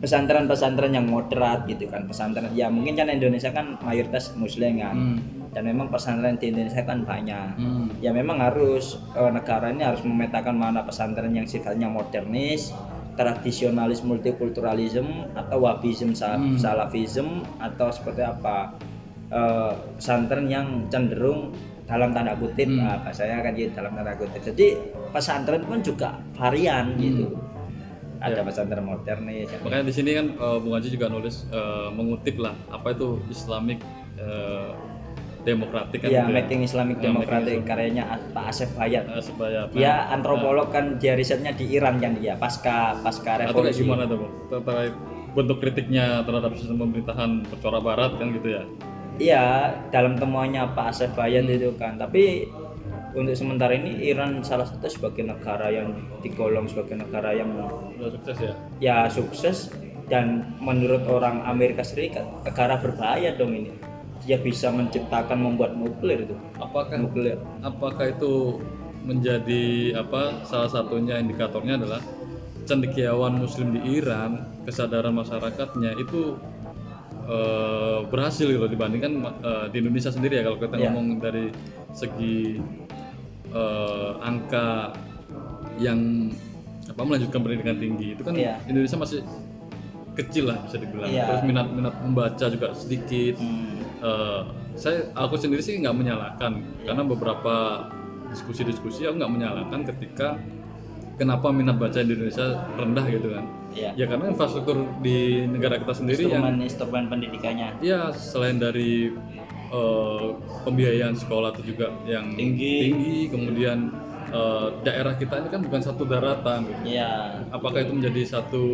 pesantren-pesantren 0.00 0.92
yang 0.92 1.04
moderat 1.04 1.64
gitu 1.64 1.84
kan 1.86 2.04
pesantren 2.04 2.52
ya 2.52 2.68
mungkin 2.68 2.96
kan 2.96 3.08
Indonesia 3.08 3.48
kan 3.48 3.80
mayoritas 3.80 4.32
muslim 4.34 4.76
kan 4.76 4.96
Hmm. 4.96 5.18
dan 5.52 5.66
memang 5.66 5.88
pesantren 5.88 6.36
di 6.36 6.48
Indonesia 6.48 6.80
kan 6.82 7.04
banyak 7.04 7.56
Hmm. 7.56 7.88
ya 8.00 8.08
memang 8.10 8.40
harus 8.40 8.96
eh, 9.12 9.30
negara 9.30 9.68
ini 9.68 9.84
harus 9.84 10.00
memetakan 10.00 10.56
mana 10.56 10.84
pesantren 10.84 11.32
yang 11.32 11.44
sifatnya 11.44 11.88
modernis 11.88 12.72
tradisionalis 13.14 14.00
multikulturalisme 14.00 15.08
atau 15.32 15.58
wabism 15.60 16.12
Hmm. 16.12 16.54
salafism 16.54 17.28
atau 17.56 17.88
seperti 17.88 18.22
apa 18.22 18.74
Eh, 19.30 19.72
pesantren 19.94 20.50
yang 20.50 20.90
cenderung 20.90 21.54
dalam 21.86 22.10
tanda 22.10 22.34
kutip 22.34 22.66
Hmm. 22.66 22.82
nah, 22.82 22.98
bahasanya 22.98 23.38
kan 23.40 23.54
gitu 23.54 23.70
dalam 23.72 23.94
tanda 23.94 24.18
kutip 24.18 24.42
jadi 24.44 24.74
pesantren 25.08 25.62
pun 25.62 25.78
juga 25.78 26.18
varian 26.34 26.98
gitu 26.98 27.38
ada 28.18 28.34
Ya. 28.34 28.42
pesantren 28.42 28.82
modernis 28.82 29.46
yang- 29.46 29.62
Makanya 29.62 29.86
di 29.86 29.94
sini 29.94 30.10
kan 30.12 30.26
eh, 30.34 30.58
Bung 30.58 30.74
Haji 30.74 30.90
juga 30.90 31.06
nulis 31.06 31.46
eh, 31.46 31.88
mengutip 31.90 32.36
lah 32.36 32.58
apa 32.68 32.90
itu 32.90 33.22
Islamic 33.28 33.78
eh, 34.18 34.70
demokratik 35.42 35.98
kan 36.00 36.08
ya. 36.08 36.22
gitu 36.22 36.32
making 36.32 36.60
Islamic 36.62 36.96
Ya, 36.96 37.04
Democratic 37.08 37.48
making 37.50 37.64
karyanya 37.64 38.04
Pak 38.30 38.44
Asef 38.46 38.70
Bayat 38.72 39.04
Eh, 39.06 39.20
supaya 39.20 39.60
dia 39.70 40.08
antropolog 40.08 40.68
kan 40.68 40.96
dia 40.96 41.14
risetnya 41.14 41.50
di 41.50 41.70
Iran 41.70 41.96
kan 41.96 42.14
dia 42.14 42.34
pasca 42.34 42.92
pasca 42.98 43.40
atau 43.40 43.64
revolusi. 43.64 43.82
gimana 43.82 44.04
tuh 44.04 44.28
terkait 44.48 44.92
bentuk 45.30 45.56
kritiknya 45.58 46.20
terhadap 46.22 46.52
sistem 46.54 46.76
pemerintahan 46.80 47.30
percora 47.46 47.78
barat 47.78 48.12
kan 48.14 48.32
gitu 48.32 48.48
ya? 48.50 48.62
Iya, 49.16 49.44
dalam 49.90 50.16
temuannya 50.16 50.72
Pak 50.72 50.86
Asef 50.90 51.12
Bayat 51.12 51.44
Hmm. 51.44 51.54
itu 51.54 51.70
kan. 51.76 51.94
Tapi 51.94 52.48
untuk 53.10 53.34
sementara 53.34 53.72
ini 53.72 54.06
Iran 54.06 54.40
salah 54.40 54.64
satu 54.64 54.86
sebagai 54.86 55.22
negara 55.22 55.68
yang 55.68 55.92
digolong 56.18 56.64
sebagai 56.64 56.96
negara 56.96 57.30
yang 57.30 57.52
udah 57.92 58.10
sukses 58.12 58.36
ya? 58.38 58.52
Ya 58.80 58.96
sukses 59.06 59.56
dan 60.06 60.26
menurut 60.58 61.04
orang 61.04 61.44
Amerika 61.44 61.80
Serikat 61.80 62.26
negara 62.42 62.74
berbahaya 62.76 63.34
dong 63.34 63.52
ini. 63.52 63.70
Dia 64.20 64.36
bisa 64.36 64.68
menciptakan 64.68 65.38
membuat 65.38 65.74
nuklir 65.74 66.22
itu. 66.22 66.36
apakah 66.56 66.96
Nuklir. 66.98 67.40
apakah 67.60 68.06
itu 68.08 68.60
menjadi 69.00 69.64
apa 69.96 70.44
salah 70.44 70.68
satunya 70.68 71.16
indikatornya 71.16 71.74
adalah 71.74 72.04
cendekiawan 72.62 73.32
muslim 73.34 73.72
di 73.72 73.96
Iran 73.96 74.36
kesadaran 74.62 75.10
masyarakatnya 75.10 75.96
itu 75.96 76.36
eh, 77.24 77.98
berhasil 78.06 78.44
gitu 78.44 78.66
dibandingkan 78.66 79.12
eh, 79.40 79.66
di 79.68 79.80
Indonesia 79.80 80.10
sendiri 80.10 80.36
ya 80.36 80.42
kalau 80.44 80.58
kita 80.58 80.76
Ya. 80.76 80.84
ngomong 80.86 81.16
dari 81.18 81.48
segi 81.90 82.60
eh, 83.50 84.10
angka 84.20 84.92
yang 85.76 86.28
apa 86.84 87.00
melanjutkan 87.00 87.40
pendidikan 87.40 87.76
tinggi 87.76 88.06
itu 88.12 88.22
kan 88.22 88.36
Iya. 88.36 88.60
Indonesia 88.66 88.98
masih 88.98 89.24
kecil 90.12 90.44
lah 90.44 90.60
bisa 90.60 90.76
dibilang 90.76 91.08
Iya. 91.08 91.24
terus 91.24 91.42
minat 91.42 91.66
minat 91.72 91.94
membaca 91.98 92.46
juga 92.46 92.68
sedikit 92.74 93.40
Hmm. 93.40 93.79
Eh, 94.00 94.40
saya 94.74 95.12
aku 95.12 95.36
sendiri 95.36 95.60
sih 95.60 95.76
nggak 95.76 95.92
menyalahkan 95.92 96.56
karena 96.82 97.02
beberapa 97.04 97.84
diskusi-diskusi 98.26 99.04
aku 99.04 99.18
nggak 99.18 99.28
menyalahkan 99.30 99.80
ketika 99.86 100.40
kenapa 101.14 101.52
minat 101.52 101.76
baca 101.76 102.00
di 102.00 102.08
Indonesia 102.10 102.48
rendah 102.74 103.04
gitu 103.06 103.28
kan 103.30 103.44
Iya. 103.70 103.90
ya 103.94 104.04
karena 104.04 104.32
infrastruktur 104.32 104.72
di 104.98 105.44
negara 105.44 105.76
kita 105.76 105.92
sendiri 105.92 106.26
yang 106.26 106.42
Instrumen 106.42 106.64
instrumen 106.64 107.04
pendidikannya 107.06 107.68
ya 107.78 108.08
selain 108.10 108.56
dari 108.56 109.12
eh, 109.70 110.26
pembiayaan 110.64 111.14
sekolah 111.14 111.52
itu 111.54 111.70
juga 111.70 111.92
yang 112.02 112.32
Tinggi. 112.32 112.74
tinggi 112.82 113.16
kemudian 113.28 113.78
eh, 114.26 114.66
daerah 114.80 115.12
kita 115.14 115.38
ini 115.38 115.48
kan 115.50 115.60
bukan 115.60 115.80
satu 115.84 116.02
daratan 116.02 116.64
gitu 116.64 116.96
Iya. 116.96 117.44
apakah 117.52 117.84
itu 117.84 117.92
menjadi 117.92 118.40
satu 118.40 118.64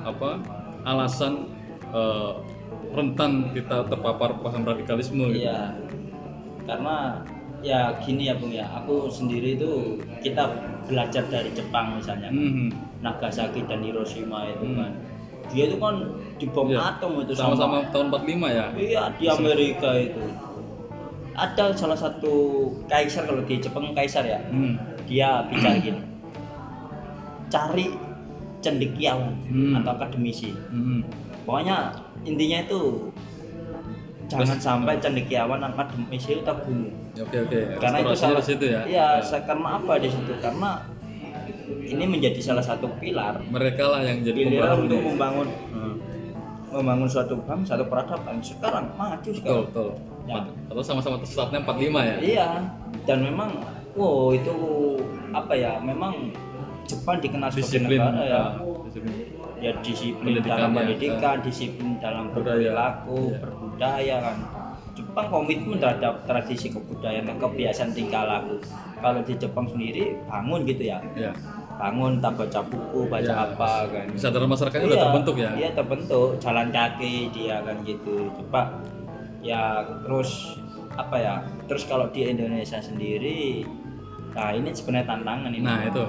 apa 0.00 0.40
alasan 0.82 1.44
eh, 1.92 2.32
rentan 2.92 3.50
kita 3.52 3.88
terpapar 3.88 4.36
paham 4.38 4.62
radikalisme 4.62 5.32
gitu 5.32 5.48
Iya. 5.48 5.72
Karena 6.62 7.24
ya 7.62 7.94
gini 7.98 8.28
ya 8.28 8.34
Bung 8.36 8.52
ya, 8.52 8.66
aku 8.68 9.08
sendiri 9.08 9.56
itu 9.56 9.96
kita 10.20 10.46
belajar 10.84 11.24
dari 11.26 11.50
Jepang 11.52 11.96
misalnya. 11.96 12.28
Mhm. 12.28 12.68
Nagasaki 13.02 13.66
dan 13.66 13.82
Hiroshima 13.82 14.46
itu 14.46 14.66
kan. 14.76 14.92
Dia 15.50 15.66
itu 15.66 15.76
kan 15.76 15.94
dibom 16.38 16.70
Iya. 16.70 16.94
atom 16.96 17.18
itu 17.18 17.34
sama-sama 17.34 17.82
tahun 17.90 18.08
45 18.10 18.46
ya 18.48 18.66
Iya, 18.72 19.02
di 19.18 19.24
Amerika 19.26 19.90
itu. 19.94 20.22
Ada 21.32 21.72
salah 21.72 21.96
satu 21.96 22.34
kaisar 22.86 23.24
kalau 23.24 23.42
di 23.42 23.56
Jepang 23.56 23.90
kaisar 23.90 24.22
ya. 24.22 24.38
Hmm. 24.52 24.76
Dia 25.08 25.42
bicara 25.48 25.80
gini. 25.80 26.00
Cari 27.48 27.86
cendekiawan 28.62 29.34
Hmm. 29.50 29.74
atau 29.80 29.92
akademisi. 29.96 30.54
Mhm. 30.70 31.02
Pokoknya 31.42 31.90
intinya 32.22 32.58
itu 32.60 32.80
jangan 34.24 34.56
sampai 34.56 34.96
cendekiawan 34.96 35.60
akademisi 35.60 36.32
itu 36.32 36.42
terbunuh. 36.42 36.88
oke 37.14 37.36
oke 37.42 37.60
Karena 37.76 37.96
itu 38.00 38.14
salah 38.14 38.40
situ 38.40 38.64
ya 38.66 38.80
Iya, 38.82 39.08
sa- 39.20 39.44
karena 39.44 39.76
apa 39.76 40.00
di 40.00 40.08
situ? 40.08 40.32
Karena 40.38 40.80
ini 41.82 42.04
menjadi 42.06 42.40
salah 42.40 42.64
satu 42.64 42.88
pilar 42.96 43.42
mereka 43.44 43.84
lah 43.88 44.00
yang 44.00 44.22
jadi 44.22 44.40
pilar 44.48 44.72
pembangun 44.72 44.80
untuk 44.80 44.96
ini. 44.96 45.06
membangun 45.06 45.48
Hmm. 45.68 45.94
membangun 46.72 47.04
suatu 47.06 47.34
bangsa, 47.38 47.76
satu 47.76 47.84
peradaban. 47.84 48.40
Sekarang 48.40 48.88
maju 48.94 49.20
betul 49.20 49.36
sekarang. 49.36 49.64
betul 49.68 49.90
Ya. 50.22 50.38
atau 50.66 50.80
sama-sama 50.80 51.18
tersesatnya 51.18 51.58
45 51.60 52.00
ya 52.00 52.16
Iya, 52.16 52.48
dan 53.04 53.18
memang 53.20 53.50
wow 53.92 54.30
itu 54.30 54.54
apa 55.30 55.52
ya? 55.52 55.76
Memang 55.78 56.32
Jepang 56.82 57.18
dikenal 57.18 57.46
sebagai 57.48 57.78
negara 57.84 58.20
ya. 58.20 58.42
disiplin 58.48 58.71
Ya 59.56 59.70
disiplin 59.78 60.36
Pendidikan 60.36 60.58
dalam 60.58 60.70
ya, 60.70 60.76
pendidikan, 60.82 61.36
disiplin 61.40 61.90
dalam 61.96 62.24
berperilaku, 62.30 63.30
Iya. 63.30 63.38
berbudaya 63.38 64.16
kan. 64.20 64.36
Jepang 64.92 65.26
komitmen 65.26 65.80
terhadap 65.80 66.26
tradisi 66.26 66.68
kebudayaan 66.68 67.24
dan 67.24 67.36
kebiasaan 67.38 67.90
tingkah 67.90 68.26
laku. 68.26 68.60
Kalau 68.98 69.20
di 69.22 69.34
Jepang 69.34 69.64
sendiri 69.64 70.18
bangun 70.26 70.62
gitu 70.62 70.84
ya, 70.84 71.00
ya 71.14 71.32
bangun 71.72 72.20
tak 72.20 72.36
baca 72.36 72.60
buku, 72.62 73.08
baca 73.08 73.24
Ya, 73.24 73.42
apa 73.48 73.72
kan. 73.88 74.06
kesadaran 74.12 74.46
masyarakatnya 74.46 74.84
udah 74.84 74.92
Iya, 74.92 75.02
terbentuk 75.02 75.34
ya 75.36 75.50
Iya 75.56 75.70
terbentuk, 75.72 76.28
jalan 76.38 76.68
kaki 76.68 77.14
dia 77.32 77.56
kan 77.64 77.76
gitu. 77.82 78.14
Coba 78.36 78.60
ya 79.40 79.62
terus 80.04 80.30
apa 80.92 81.16
ya? 81.16 81.34
Terus 81.66 81.82
kalau 81.86 82.06
di 82.10 82.28
Indonesia 82.28 82.76
sendiri, 82.76 83.64
nah 84.30 84.52
ini 84.52 84.68
sebenarnya 84.70 85.06
tantangan 85.08 85.50
ini. 85.50 85.64
nah 85.64 85.80
itu. 85.82 86.04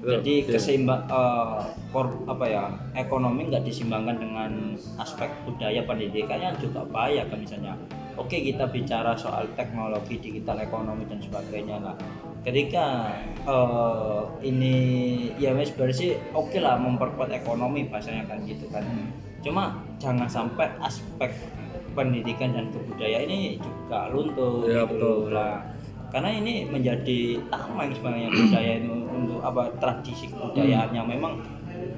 Jadi 0.00 0.48
keseimbang 0.48 1.04
eh, 1.12 1.60
kor- 1.92 2.24
apa 2.24 2.44
ya 2.48 2.64
ekonomi 2.96 3.52
nggak 3.52 3.68
diseimbangkan 3.68 4.16
dengan 4.16 4.50
aspek 4.96 5.28
budaya 5.44 5.84
pendidikannya 5.84 6.56
juga 6.56 6.84
bahaya 6.88 7.28
kan 7.28 7.40
misalnya. 7.44 7.76
Oke 8.16 8.40
kita 8.40 8.68
bicara 8.68 9.12
soal 9.16 9.48
teknologi 9.56 10.16
digital 10.20 10.56
ekonomi 10.60 11.04
dan 11.04 11.20
sebagainya 11.20 11.76
lah. 11.84 11.96
Ketika 12.40 13.12
eh, 13.44 14.22
ini 14.40 14.74
ya 15.36 15.52
wes 15.52 15.76
sih 15.92 16.16
oke 16.32 16.56
lah 16.56 16.80
memperkuat 16.80 17.28
ekonomi 17.36 17.84
bahasanya 17.92 18.24
kan 18.24 18.40
gitu 18.48 18.64
kan. 18.72 18.84
Cuma 19.44 19.84
jangan 20.00 20.28
sampai 20.28 20.68
aspek 20.80 21.32
pendidikan 21.92 22.56
dan 22.56 22.72
kebudayaan 22.72 23.28
ini 23.28 23.58
juga 23.60 24.08
luntur 24.14 24.62
Ya, 24.64 24.86
gitu 24.86 25.26
betul. 25.26 25.34
lah 25.34 25.58
karena 26.10 26.30
ini 26.34 26.66
menjadi 26.66 27.38
tameng 27.50 27.90
sebenarnya 27.94 28.30
budaya 28.30 28.72
itu 28.82 28.94
untuk 29.20 29.40
apa 29.44 29.68
tradisi 29.78 30.28
kebudayaannya. 30.32 31.02
Memang 31.04 31.32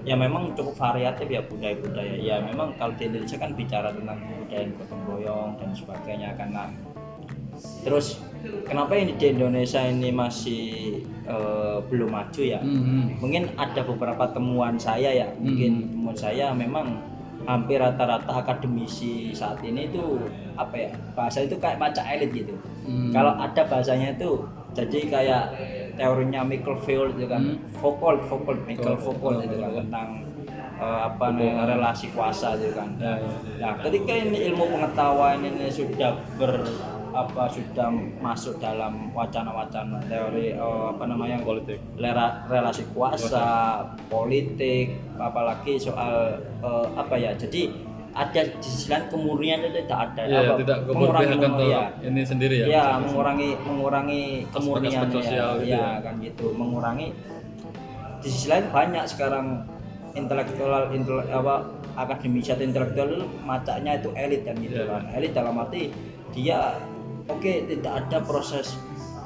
ya 0.02 0.18
memang 0.18 0.52
cukup 0.58 0.74
variatif 0.74 1.26
ya 1.30 1.42
budaya-budaya. 1.46 2.14
Ya 2.18 2.36
memang 2.42 2.74
kalau 2.76 2.94
di 2.98 3.06
Indonesia 3.06 3.38
kan 3.38 3.54
bicara 3.54 3.88
tentang 3.94 4.18
budaya 4.18 4.66
gotong 4.78 5.02
royong 5.06 5.50
dan 5.58 5.70
sebagainya. 5.74 6.30
Karena 6.34 6.68
terus 7.86 8.18
kenapa 8.66 8.98
ini 8.98 9.14
di 9.14 9.26
Indonesia 9.30 9.80
ini 9.86 10.10
masih 10.10 10.64
eh, 11.26 11.78
belum 11.86 12.10
maju 12.10 12.42
ya? 12.42 12.60
Hmm. 12.60 13.18
mungkin 13.22 13.52
ada 13.54 13.82
beberapa 13.86 14.24
temuan 14.30 14.74
saya 14.76 15.10
ya. 15.14 15.28
Mungkin 15.38 15.94
temuan 15.94 16.16
saya 16.18 16.50
memang 16.50 17.12
hampir 17.42 17.82
rata-rata 17.82 18.30
akademisi 18.38 19.34
saat 19.34 19.58
ini 19.66 19.90
itu 19.90 20.18
apa 20.54 20.74
ya 20.78 20.90
bahasa 21.18 21.42
itu 21.42 21.58
kayak 21.58 21.80
baca 21.80 22.02
elit 22.14 22.30
gitu. 22.30 22.54
Hmm. 22.82 23.10
kalau 23.14 23.34
ada 23.38 23.62
bahasanya 23.66 24.14
itu 24.14 24.46
jadi 24.74 24.98
kayak 25.06 25.44
teorinya 25.94 26.40
Michael 26.42 26.76
Foucault 26.76 27.12
itu 27.12 27.26
kan 27.26 27.42
Foucault 27.76 28.20
Foucault 28.22 28.60
Michael 28.64 28.96
Foucault 28.96 29.40
itu 29.40 29.56
kan 29.56 29.70
tentang 29.76 30.08
eh, 30.74 31.00
apa 31.04 31.24
namanya 31.30 31.64
relasi 31.68 32.10
kuasa 32.10 32.54
itu 32.54 32.72
kan 32.72 32.88
Ya, 32.96 33.14
ya, 33.14 33.22
ya. 33.22 33.36
Nah, 33.60 33.72
ketika 33.80 34.12
ini 34.14 34.38
ilmu 34.48 34.64
pengetahuan 34.68 35.38
ini 35.40 35.68
sudah 35.68 36.10
ber 36.34 36.64
apa 37.12 37.44
sudah 37.44 37.92
masuk 38.18 38.56
dalam 38.56 39.12
wacana-wacana 39.12 40.00
teori 40.02 40.56
eh, 40.56 40.84
apa 40.88 41.04
namanya 41.04 41.36
Politik. 41.40 41.76
lera- 41.94 42.40
relasi 42.46 42.88
kuasa, 42.90 43.84
politik, 44.08 44.96
apalagi 45.16 45.76
soal 45.76 46.40
eh, 46.58 46.86
apa 46.94 47.14
ya. 47.14 47.32
Jadi 47.34 47.68
ada 48.12 48.40
di 48.44 48.60
sisi 48.60 48.92
lain 48.92 49.08
kemurnian 49.08 49.64
itu 49.64 49.80
tidak 49.84 50.00
ada 50.12 50.22
Ya, 50.28 50.38
apa, 50.44 50.54
tidak 50.60 50.78
mengurangi 50.84 51.36
ya. 51.64 51.82
ini 52.04 52.20
sendiri 52.22 52.56
ya. 52.60 52.66
Ya, 52.68 52.86
mengurangi 53.00 53.48
mengurangi 53.64 54.22
kemurnian 54.52 54.92
Aspek-aspek 55.08 55.16
sosial 55.24 55.48
ya, 55.48 55.60
gitu 55.64 55.72
ya, 55.72 55.80
ya. 55.80 56.04
kan 56.04 56.14
gitu, 56.20 56.46
mengurangi 56.52 57.06
di 58.20 58.28
sisi 58.28 58.46
lain 58.46 58.68
banyak 58.68 59.04
sekarang 59.08 59.46
intelektual 60.12 60.92
intelek 60.92 61.26
apa 61.32 61.54
akademisi 61.96 62.52
atau 62.52 62.62
intelektual 62.62 63.08
itu 63.10 63.26
macaknya 63.42 63.96
itu 63.96 64.08
elit 64.14 64.40
kan 64.44 64.54
gitu 64.60 64.76
Iya. 64.76 64.84
kan 64.86 65.02
elit 65.16 65.32
dalam 65.32 65.54
arti 65.56 65.82
dia 66.30 66.76
oke 67.26 67.52
tidak 67.66 67.92
ada 68.04 68.18
proses 68.20 68.76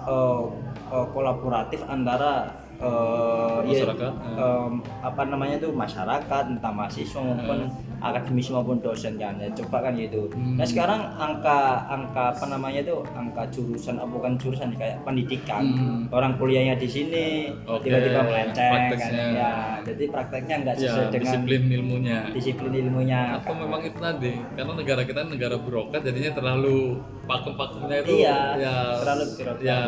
eh, 0.07 0.43
eh, 0.89 1.07
kolaboratif 1.11 1.83
antara 1.87 2.55
eh, 2.79 3.59
ya, 3.67 3.83
Masyarakat, 3.83 4.13
em, 4.39 4.73
apa 5.01 5.23
namanya 5.27 5.59
itu 5.59 5.69
masyarakat 5.71 6.45
entah 6.55 6.73
mahasiswa 6.73 7.19
maupun 7.19 7.67
akademisi 8.09 8.51
maupun 8.51 8.79
dosen 8.79 9.15
kan 9.15 9.35
ya 9.37 9.49
coba 9.55 9.83
kan 9.83 9.93
gitu 9.95 10.29
Hmm. 10.29 10.57
nah 10.57 10.65
sekarang 10.65 11.01
angka 11.13 11.59
angka 11.87 12.25
apa 12.31 12.45
namanya 12.47 12.81
itu 12.81 12.97
angka 13.11 13.43
jurusan 13.49 13.97
apa 13.97 14.09
bukan 14.09 14.33
jurusan 14.37 14.71
kayak 14.75 15.01
pendidikan 15.03 15.63
Hmm. 15.67 16.07
orang 16.11 16.37
kuliahnya 16.37 16.75
di 16.75 16.87
sini 16.87 17.27
Oke, 17.65 17.87
tiba-tiba 17.87 18.21
melenceng 18.23 18.73
kan 18.93 19.13
ya 19.33 19.51
jadi 19.83 20.05
prakteknya 20.07 20.55
nggak 20.61 20.75
Ya, 20.77 20.83
sesuai 20.85 21.07
dengan 21.09 21.25
disiplin 21.25 21.63
ilmunya. 21.71 22.19
disiplin 22.31 22.73
ilmunya 22.77 23.21
Atau 23.37 23.55
memang 23.55 23.81
itu 23.83 23.97
tadi, 23.97 24.33
karena 24.53 24.73
negara 24.73 25.03
kita 25.03 25.21
negara 25.25 25.57
birokrat 25.57 26.03
jadinya 26.03 26.33
terlalu 26.33 26.99
pakem-pakemnya 27.25 27.97
itu 28.01 28.13
Iya, 28.19 28.39
ya 28.57 28.75
terlalu 28.99 29.25
birokratis. 29.33 29.65
Ya, 29.65 29.79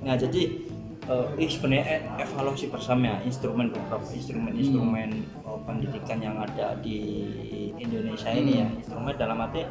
nah 0.00 0.14
jadi 0.14 0.42
eh, 1.06 1.26
ini 1.38 1.48
sebenarnya 1.48 1.84
evaluasi 2.18 2.66
bersama 2.68 3.14
ya 3.14 3.16
instrumen 3.22 3.70
beberapa 3.70 4.06
instrumen-instrumen 4.10 5.10
eh, 5.22 5.58
pendidikan 5.66 6.18
yang 6.20 6.36
ada 6.38 6.74
di 6.82 6.98
Indonesia 7.76 8.30
ini 8.32 8.52
ya. 8.64 8.66
Instrumen 8.68 9.14
dalam 9.14 9.38
arti 9.40 9.62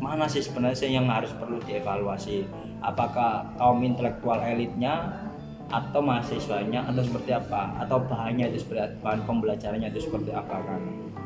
mana 0.00 0.28
sih 0.28 0.42
sebenarnya 0.44 0.88
yang 0.90 1.06
harus 1.08 1.32
perlu 1.36 1.60
dievaluasi? 1.64 2.44
Apakah 2.84 3.56
kaum 3.56 3.80
intelektual 3.80 4.40
elitnya 4.44 5.24
atau 5.72 6.04
mahasiswanya 6.04 6.84
atau 6.92 7.00
seperti 7.00 7.32
apa? 7.32 7.72
Atau 7.80 8.04
bahannya 8.04 8.52
itu 8.52 8.64
seperti 8.64 9.00
bahan 9.00 9.24
pembelajarannya 9.24 9.88
itu 9.94 10.10
seperti 10.10 10.30
apa 10.36 10.56
kan? 10.60 10.80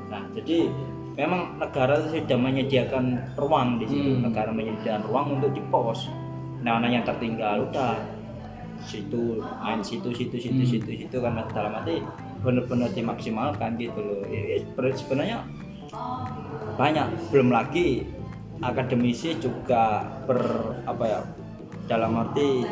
Nah 0.08 0.22
jadi 0.34 0.70
memang 1.18 1.58
negara 1.58 1.98
itu 1.98 2.22
sudah 2.22 2.38
menyediakan 2.38 3.34
ruang 3.34 3.82
di 3.82 3.86
situ. 3.90 4.10
Hmm. 4.14 4.30
negara 4.30 4.50
menyediakan 4.54 5.02
ruang 5.10 5.26
untuk 5.40 5.50
di 5.50 5.62
pos. 5.66 6.06
Nah 6.62 6.78
anak 6.78 6.90
yang 6.94 7.04
tertinggal 7.06 7.66
udah 7.70 8.17
situ 8.80 9.38
main 9.58 9.80
situ 9.80 10.08
situ 10.10 10.36
situ 10.36 10.62
Hmm. 10.62 10.70
situ 10.70 10.90
situ 10.96 11.16
kan 11.18 11.34
dalam 11.46 11.72
arti 11.74 11.98
benar-benar 12.38 12.90
dimaksimalkan 12.90 13.74
gitu 13.74 13.98
loh. 13.98 14.22
Ya, 14.26 14.40
ya, 14.54 14.58
sebenarnya- 14.94 15.42
banyak 16.74 17.06
belum 17.30 17.50
lagi 17.50 18.06
akademisi 18.58 19.34
juga 19.36 20.04
ber 20.24 20.38
apa 20.84 21.04
ya 21.04 21.20
dalam 21.86 22.14
arti 22.16 22.66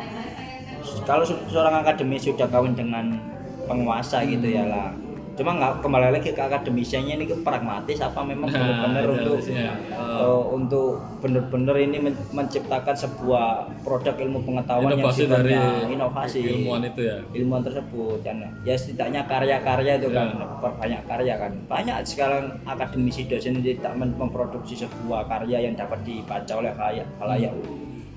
kalau 1.03 1.23
se- 1.23 1.43
seorang 1.47 1.81
akademisi 1.81 2.31
sudah 2.31 2.47
kawin 2.47 2.71
dengan 2.71 3.19
penguasa 3.65 4.23
gitu 4.23 4.47
ya 4.47 4.63
lah 4.63 4.89
cuma 5.37 5.53
nggak 5.53 5.73
kembali 5.79 6.07
lagi 6.11 6.29
ke 6.29 6.41
akademisinya 6.41 7.13
ini 7.13 7.23
ke 7.23 7.37
pragmatis 7.39 7.97
apa 7.99 8.19
memang 8.21 8.49
Nah, 8.49 8.57
benar-benar 8.57 9.03
itu 9.03 9.11
untuk 9.13 9.33
harusnya. 9.37 9.69
eh, 9.87 10.41
untuk 10.49 10.89
benar-benar 11.19 11.75
ini 11.77 11.97
men- 12.01 12.25
menciptakan 12.31 12.95
sebuah 12.95 13.45
produk 13.81 14.17
ilmu 14.17 14.41
pengetahuan 14.41 14.91
inovasi 14.91 15.21
yang 15.21 15.31
dari 15.37 15.53
inovasi 15.87 16.39
ilmuwan 16.41 16.81
itu 16.83 17.01
ya. 17.03 17.17
ilmuwan 17.31 17.61
tersebut 17.61 18.17
kan 18.19 18.35
ya 18.63 18.73
setidaknya 18.73 19.21
karya-karya 19.23 19.93
itu 19.95 20.09
kan 20.09 20.27
Ya. 20.33 20.45
perbanyak 20.57 21.01
karya 21.05 21.33
kan 21.37 21.51
banyak 21.67 21.95
sekarang 22.01 22.43
akademisi 22.65 23.21
dosen 23.25 23.55
ini 23.55 23.77
tidak 23.77 23.93
mem- 23.93 24.17
memproduksi 24.17 24.73
sebuah 24.75 25.27
karya 25.27 25.61
yang 25.61 25.75
dapat 25.75 26.01
dibaca 26.01 26.53
oleh 26.55 26.71
khalayak 26.71 27.07
khalayak 27.15 27.53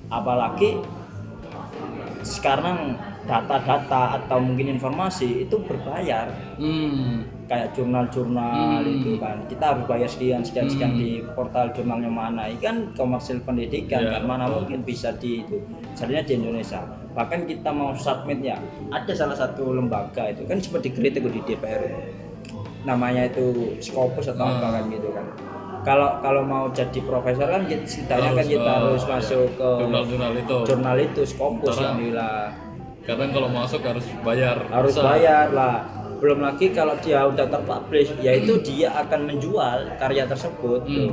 apalagi 0.08 0.80
sekarang 2.22 2.96
data-data 3.24 4.02
atau 4.18 4.38
mungkin 4.38 4.70
informasi 4.70 5.44
itu 5.44 5.56
berbayar 5.60 6.28
Hmm. 6.56 7.24
kayak 7.44 7.72
jurnal-jurnal 7.72 8.80
Hmm. 8.80 8.94
itu 8.94 9.10
kan 9.16 9.36
kita 9.44 9.64
harus 9.66 9.84
bayar 9.84 10.06
sekian 10.06 10.40
sekian 10.40 10.66
sekian 10.66 10.92
di 10.94 11.10
portal 11.30 11.68
jurnalnya 11.70 12.08
mana 12.08 12.46
ini 12.46 12.58
kan 12.58 12.76
komersil 12.92 13.40
pendidikan 13.40 14.00
Ya, 14.00 14.10
kan 14.14 14.22
mana 14.24 14.44
mungkin 14.46 14.80
bisa 14.80 15.12
di 15.14 15.42
itu 15.42 15.60
sebenarnya 15.92 16.24
di 16.24 16.34
Indonesia 16.36 16.80
bahkan 17.10 17.42
kita 17.42 17.70
mau 17.70 17.90
submit 17.92 18.40
ya 18.40 18.56
ada 18.88 19.12
salah 19.12 19.34
satu 19.34 19.72
lembaga 19.72 20.30
itu 20.30 20.44
kan 20.44 20.56
seperti 20.56 20.90
kritik 20.90 21.26
di 21.26 21.40
DPR 21.44 21.82
itu. 21.82 22.00
namanya 22.80 23.26
itu 23.26 23.76
Scopus 23.78 24.26
atau 24.26 24.40
Hmm. 24.40 24.56
apa 24.56 24.68
kan 24.72 24.84
gitu 24.88 25.08
kan 25.10 25.26
kalau 25.80 26.16
kalau 26.18 26.42
mau 26.42 26.68
jadi 26.70 27.00
profesor 27.02 27.44
kan 27.46 27.64
kita 27.64 27.84
setidaknya 27.84 28.30
kan 28.32 28.46
kita 28.46 28.70
harus 28.74 29.02
ya. 29.02 29.08
masuk 29.10 29.44
ke 29.50 29.68
jurnal-jurnal 29.76 30.32
itu. 30.34 30.56
jurnal 30.64 30.96
itu 30.98 31.20
Scopus 31.26 31.76
yang 31.76 31.96
bilang 31.98 32.52
Karena 33.10 33.26
kalau 33.28 33.48
masuk 33.50 33.80
harus 33.82 34.06
bayar. 34.22 34.56
harus 34.70 34.94
besar. 34.94 35.04
bayar 35.10 35.46
lah 35.50 35.76
belum 36.20 36.44
lagi 36.44 36.68
kalau 36.70 36.92
dia 37.00 37.24
udah 37.24 37.48
terpublish 37.48 38.12
yaitu 38.20 38.60
dia 38.60 38.92
akan 38.92 39.24
menjual 39.24 39.88
karya 39.96 40.28
tersebut 40.28 40.84
Hmm. 40.84 41.08
tuh. 41.08 41.12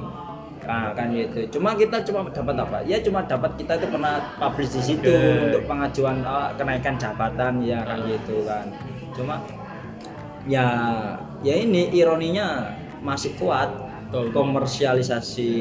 nah 0.67 0.91
kan 0.91 1.07
gitu 1.10 1.47
cuma 1.55 1.79
kita 1.79 2.03
cuma 2.03 2.27
dapat 2.27 2.60
apa 2.60 2.83
ya 2.83 2.99
cuma 2.99 3.23
dapat 3.23 3.55
kita 3.55 3.79
itu 3.79 3.88
pernah 3.88 4.19
publish 4.36 4.75
di 4.75 4.81
situ 4.83 5.07
Oke. 5.07 5.47
untuk 5.47 5.63
pengajuan 5.63 6.27
ah, 6.27 6.51
kenaikan 6.60 6.99
jabatan 6.99 7.63
ya 7.63 7.88
kan 7.88 8.03
gitu 8.03 8.43
kan 8.43 8.67
cuma 9.15 9.39
ya 10.43 10.67
ya 11.39 11.55
ini 11.55 11.88
ironinya 11.91 12.75
masih 12.99 13.31
kuat 13.39 13.71
Betul. 14.12 14.36
komersialisasi 14.36 15.51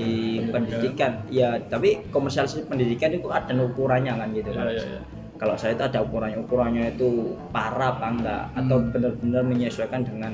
pendidikan 0.50 1.22
ya 1.30 1.54
tapi 1.66 2.02
komersialisasi 2.10 2.66
pendidikan 2.66 3.10
itu 3.10 3.30
ada 3.30 3.54
ukurannya 3.54 4.10
kan 4.10 4.28
gitu 4.34 4.50
Ya, 4.50 4.58
kan 4.58 4.66
ya, 4.70 4.82
ya. 4.82 5.00
Kalau 5.36 5.54
saya 5.54 5.72
itu 5.72 5.84
ada 5.84 6.00
ukurannya 6.00 6.38
ukurannya 6.38 6.84
itu 6.90 7.08
parah 7.50 7.92
apa 7.92 8.06
enggak 8.08 8.42
atau 8.54 8.76
Hmm. 8.76 8.88
benar-benar 8.90 9.42
menyesuaikan 9.44 10.02
dengan 10.02 10.32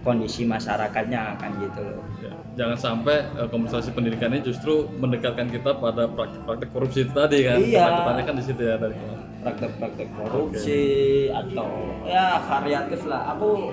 kondisi 0.00 0.42
masyarakatnya 0.42 1.36
kan 1.36 1.50
gitu 1.58 1.82
loh 1.82 2.00
Ya, 2.18 2.32
Jangan 2.56 2.76
sampai 2.76 3.16
eh, 3.30 3.46
komersialisasi 3.46 3.92
pendidikan 3.92 4.32
ini 4.32 4.42
justru 4.42 4.88
mendekatkan 4.96 5.46
kita 5.46 5.76
pada 5.76 6.08
praktik-praktik 6.08 6.68
korupsi 6.68 7.06
itu 7.06 7.12
tadi 7.12 7.46
kan. 7.46 7.56
Iya. 7.56 7.82
Ketakutannya 7.84 8.24
kan 8.24 8.34
di 8.34 8.44
situ 8.44 8.62
ya 8.62 8.76
tadi. 8.76 8.96
praktek-praktek 9.38 10.08
korupsi 10.18 10.82
atau 11.30 11.70
ya 12.02 12.42
variatif 12.42 13.06
lah 13.06 13.32
aku 13.32 13.70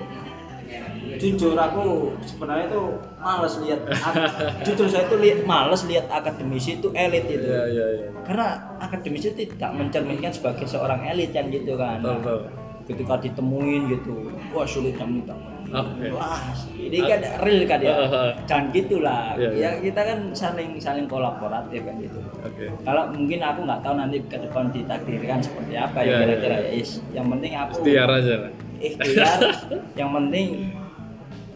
jujur 1.16 1.54
aku 1.54 1.84
sebenarnya 2.20 2.68
itu 2.68 2.82
males 3.16 3.54
lihat 3.58 3.80
jujur 4.62 4.86
saya 4.86 5.06
itu 5.06 5.16
lihat 5.16 5.40
males 5.42 5.82
lihat 5.84 6.06
akademisi 6.06 6.76
itu 6.76 6.88
elit 6.92 7.24
itu 7.24 7.46
Iya, 7.46 7.62
iya, 7.66 7.86
iya. 7.94 8.08
karena 8.22 8.46
akademisi 8.78 9.32
itu 9.32 9.48
tidak 9.48 9.72
mencerminkan 9.72 10.30
sebagai 10.30 10.66
seorang 10.66 11.06
elit 11.06 11.30
kan 11.30 11.48
gitu 11.48 11.74
kan 11.74 12.02
Betul, 12.02 12.20
betul. 12.20 12.40
ketika 12.86 13.14
ditemuin 13.18 13.82
gitu 13.90 14.14
wah 14.50 14.62
sulit 14.62 14.94
kamu 14.94 15.24
tak 15.24 15.38
Oke. 15.66 16.14
wah 16.14 16.38
ini 16.78 17.02
kan 17.02 17.18
real 17.42 17.66
kan 17.66 17.80
ya 17.82 17.94
jangan 18.46 18.66
gitulah 18.70 19.34
Iya, 19.34 19.50
iya. 19.50 19.70
ya 19.74 19.82
kita 19.82 20.00
kan 20.00 20.18
saling 20.30 20.78
saling 20.78 21.10
kolaboratif 21.10 21.82
kan 21.82 21.98
gitu 21.98 22.22
Oke. 22.38 22.70
kalau 22.84 23.10
mungkin 23.10 23.42
aku 23.42 23.66
nggak 23.66 23.82
tahu 23.82 23.94
nanti 23.96 24.22
ke 24.22 24.38
depan 24.38 24.70
ditakdirkan 24.70 25.42
seperti 25.42 25.74
apa 25.74 25.98
ya 26.00 26.06
Iya, 26.06 26.16
kira-kira 26.22 26.56
iya, 26.60 26.68
ya 26.68 26.78
Is. 26.78 26.90
yang 27.10 27.26
penting 27.26 27.52
aku 27.52 27.72
Ikhtiar 27.82 28.10
aja 28.12 28.34
lah. 28.46 28.52
Ikhtiar 28.92 29.40
yang 30.00 30.10
penting 30.14 30.72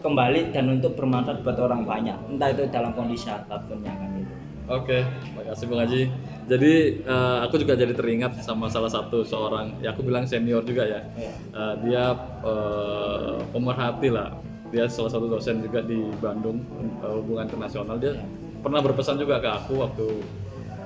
kembali 0.01 0.49
dan 0.49 0.65
untuk 0.73 0.97
bermanfaat 0.97 1.45
buat 1.45 1.57
orang 1.61 1.85
banyak 1.85 2.17
entah 2.27 2.49
itu 2.49 2.65
dalam 2.73 2.91
kondisi 2.97 3.29
apa 3.29 3.61
pun 3.69 3.79
yang 3.85 3.95
kan 3.95 4.09
gitu 4.17 4.33
Oke, 4.71 5.03
makasih 5.35 5.67
Bung 5.67 5.83
Haji. 5.83 6.01
Jadi 6.47 7.03
eh, 7.03 7.37
aku 7.43 7.59
juga 7.59 7.75
jadi 7.75 7.91
teringat 7.91 8.39
sama 8.39 8.71
salah 8.71 8.87
satu 8.87 9.19
seorang, 9.27 9.75
ya 9.83 9.91
aku 9.91 9.99
bilang 10.07 10.23
senior 10.23 10.63
juga 10.63 10.87
ya. 10.87 11.01
Iya. 11.19 11.33
Eh, 11.35 11.73
dia 11.83 12.03
eh, 12.39 13.35
pemerhati 13.51 14.07
lah. 14.07 14.31
Dia 14.71 14.87
salah 14.87 15.11
satu 15.11 15.27
dosen 15.27 15.59
juga 15.59 15.83
di 15.83 15.99
Bandung 16.23 16.63
eh, 17.03 17.13
hubungan 17.19 17.51
internasional. 17.51 17.99
Dia 17.99 18.15
pernah 18.63 18.79
berpesan 18.79 19.19
juga 19.19 19.43
ke 19.43 19.49
aku 19.51 19.73
waktu 19.83 20.07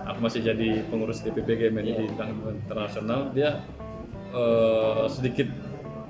aku 0.05 0.19
masih 0.21 0.41
jadi 0.41 0.81
pengurus 0.89 1.21
DPP 1.21 1.69
GMNI 1.69 1.93
di 1.93 2.03
bidang 2.09 2.29
hubungan 2.41 2.57
internasional. 2.65 3.29
Dia 3.37 3.61
eh, 4.33 5.05
sedikit 5.13 5.45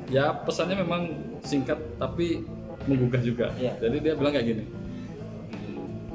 ya 0.10 0.34
pesannya 0.46 0.82
memang 0.82 1.02
singkat 1.42 1.78
tapi 1.98 2.46
menggugah 2.86 3.22
juga. 3.22 3.48
Iya. 3.58 3.78
Jadi 3.82 3.98
dia 4.02 4.14
bilang 4.14 4.34
kayak 4.34 4.48
gini 4.48 4.66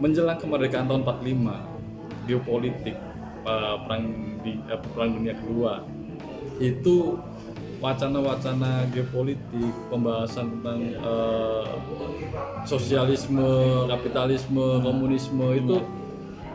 menjelang 0.00 0.40
kemerdekaan 0.40 0.88
tahun 0.88 1.04
45 1.04 2.24
geopolitik 2.26 2.96
eh, 3.44 3.76
perang 3.84 4.04
di 4.40 4.52
eh, 4.56 4.80
perang 4.96 5.10
dunia 5.20 5.34
kedua 5.36 5.84
itu 6.60 7.20
wacana-wacana 7.80 8.88
geopolitik 8.92 9.72
pembahasan 9.92 10.60
tentang 10.60 10.80
eh, 10.96 11.68
sosialisme 12.64 13.44
kapitalisme 13.92 14.80
komunisme 14.80 15.46
itu 15.52 15.76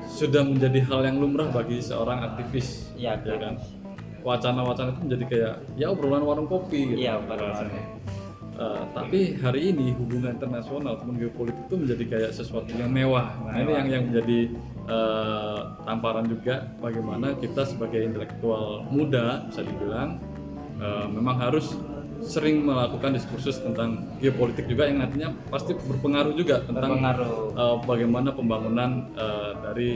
sudah 0.09 0.41
menjadi 0.41 0.85
hal 0.89 1.01
yang 1.05 1.17
lumrah 1.21 1.49
bagi 1.53 1.81
seorang 1.81 2.25
aktivis 2.33 2.89
Iya, 2.97 3.21
ya 3.21 3.37
kan 3.37 3.61
wacana-wacana 4.25 4.89
itu 4.91 5.01
menjadi 5.05 5.25
kayak 5.29 5.53
ya 5.77 5.87
obrolan 5.87 6.25
warung 6.25 6.49
kopi 6.49 6.91
gitu 6.91 7.05
Iya, 7.05 7.21
bahasanya. 7.21 7.83
Eh, 8.55 8.81
tapi 8.95 9.19
hari 9.37 9.69
ini 9.69 9.91
hubungan 9.93 10.31
internasional 10.33 10.95
teman 10.95 11.19
geopolitik 11.19 11.59
itu 11.67 11.75
menjadi 11.75 12.03
kayak 12.07 12.31
sesuatu 12.33 12.71
yang 12.71 12.87
mewah. 12.89 13.27
Nah 13.43 13.59
ini 13.59 13.71
yang 13.75 13.87
yang 13.91 14.03
menjadi 14.09 14.39
eh, 14.87 15.59
tamparan 15.83 16.25
juga 16.25 16.63
bagaimana 16.79 17.35
kita 17.35 17.67
sebagai 17.67 17.99
intelektual 18.01 18.87
muda 18.87 19.43
bisa 19.45 19.61
dibilang 19.61 20.17
eh, 20.79 21.05
memang 21.05 21.35
harus 21.37 21.75
sering 22.23 22.63
melakukan 22.63 23.11
diskursus 23.13 23.59
tentang 23.59 24.07
geopolitik 24.17 24.65
juga 24.65 24.87
yang 24.87 25.03
nantinya 25.03 25.35
pasti 25.51 25.75
berpengaruh 25.75 26.33
juga 26.33 26.63
tentang 26.63 26.95
Berpengaruh. 26.95 27.29
eh, 27.53 27.75
bagaimana 27.83 28.29
pembangunan 28.31 28.89
eh, 29.13 29.51
dari 29.61 29.89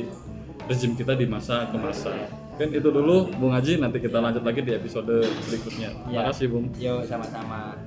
rezim 0.68 0.94
kita 0.94 1.16
di 1.16 1.26
masa 1.26 1.64
ke 1.66 1.80
masa. 1.80 2.12
Kan 2.60 2.76
itu 2.76 2.92
dulu 2.92 3.32
Bung 3.40 3.56
Haji 3.56 3.80
nanti 3.80 4.04
kita 4.04 4.20
lanjut 4.20 4.44
lagi 4.44 4.60
di 4.60 4.76
episode 4.76 5.24
berikutnya. 5.48 5.96
Terima 5.96 6.12
Ya. 6.12 6.28
kasih 6.28 6.46
Bung. 6.52 6.66
Yo 6.76 7.00
sama-sama. 7.08 7.80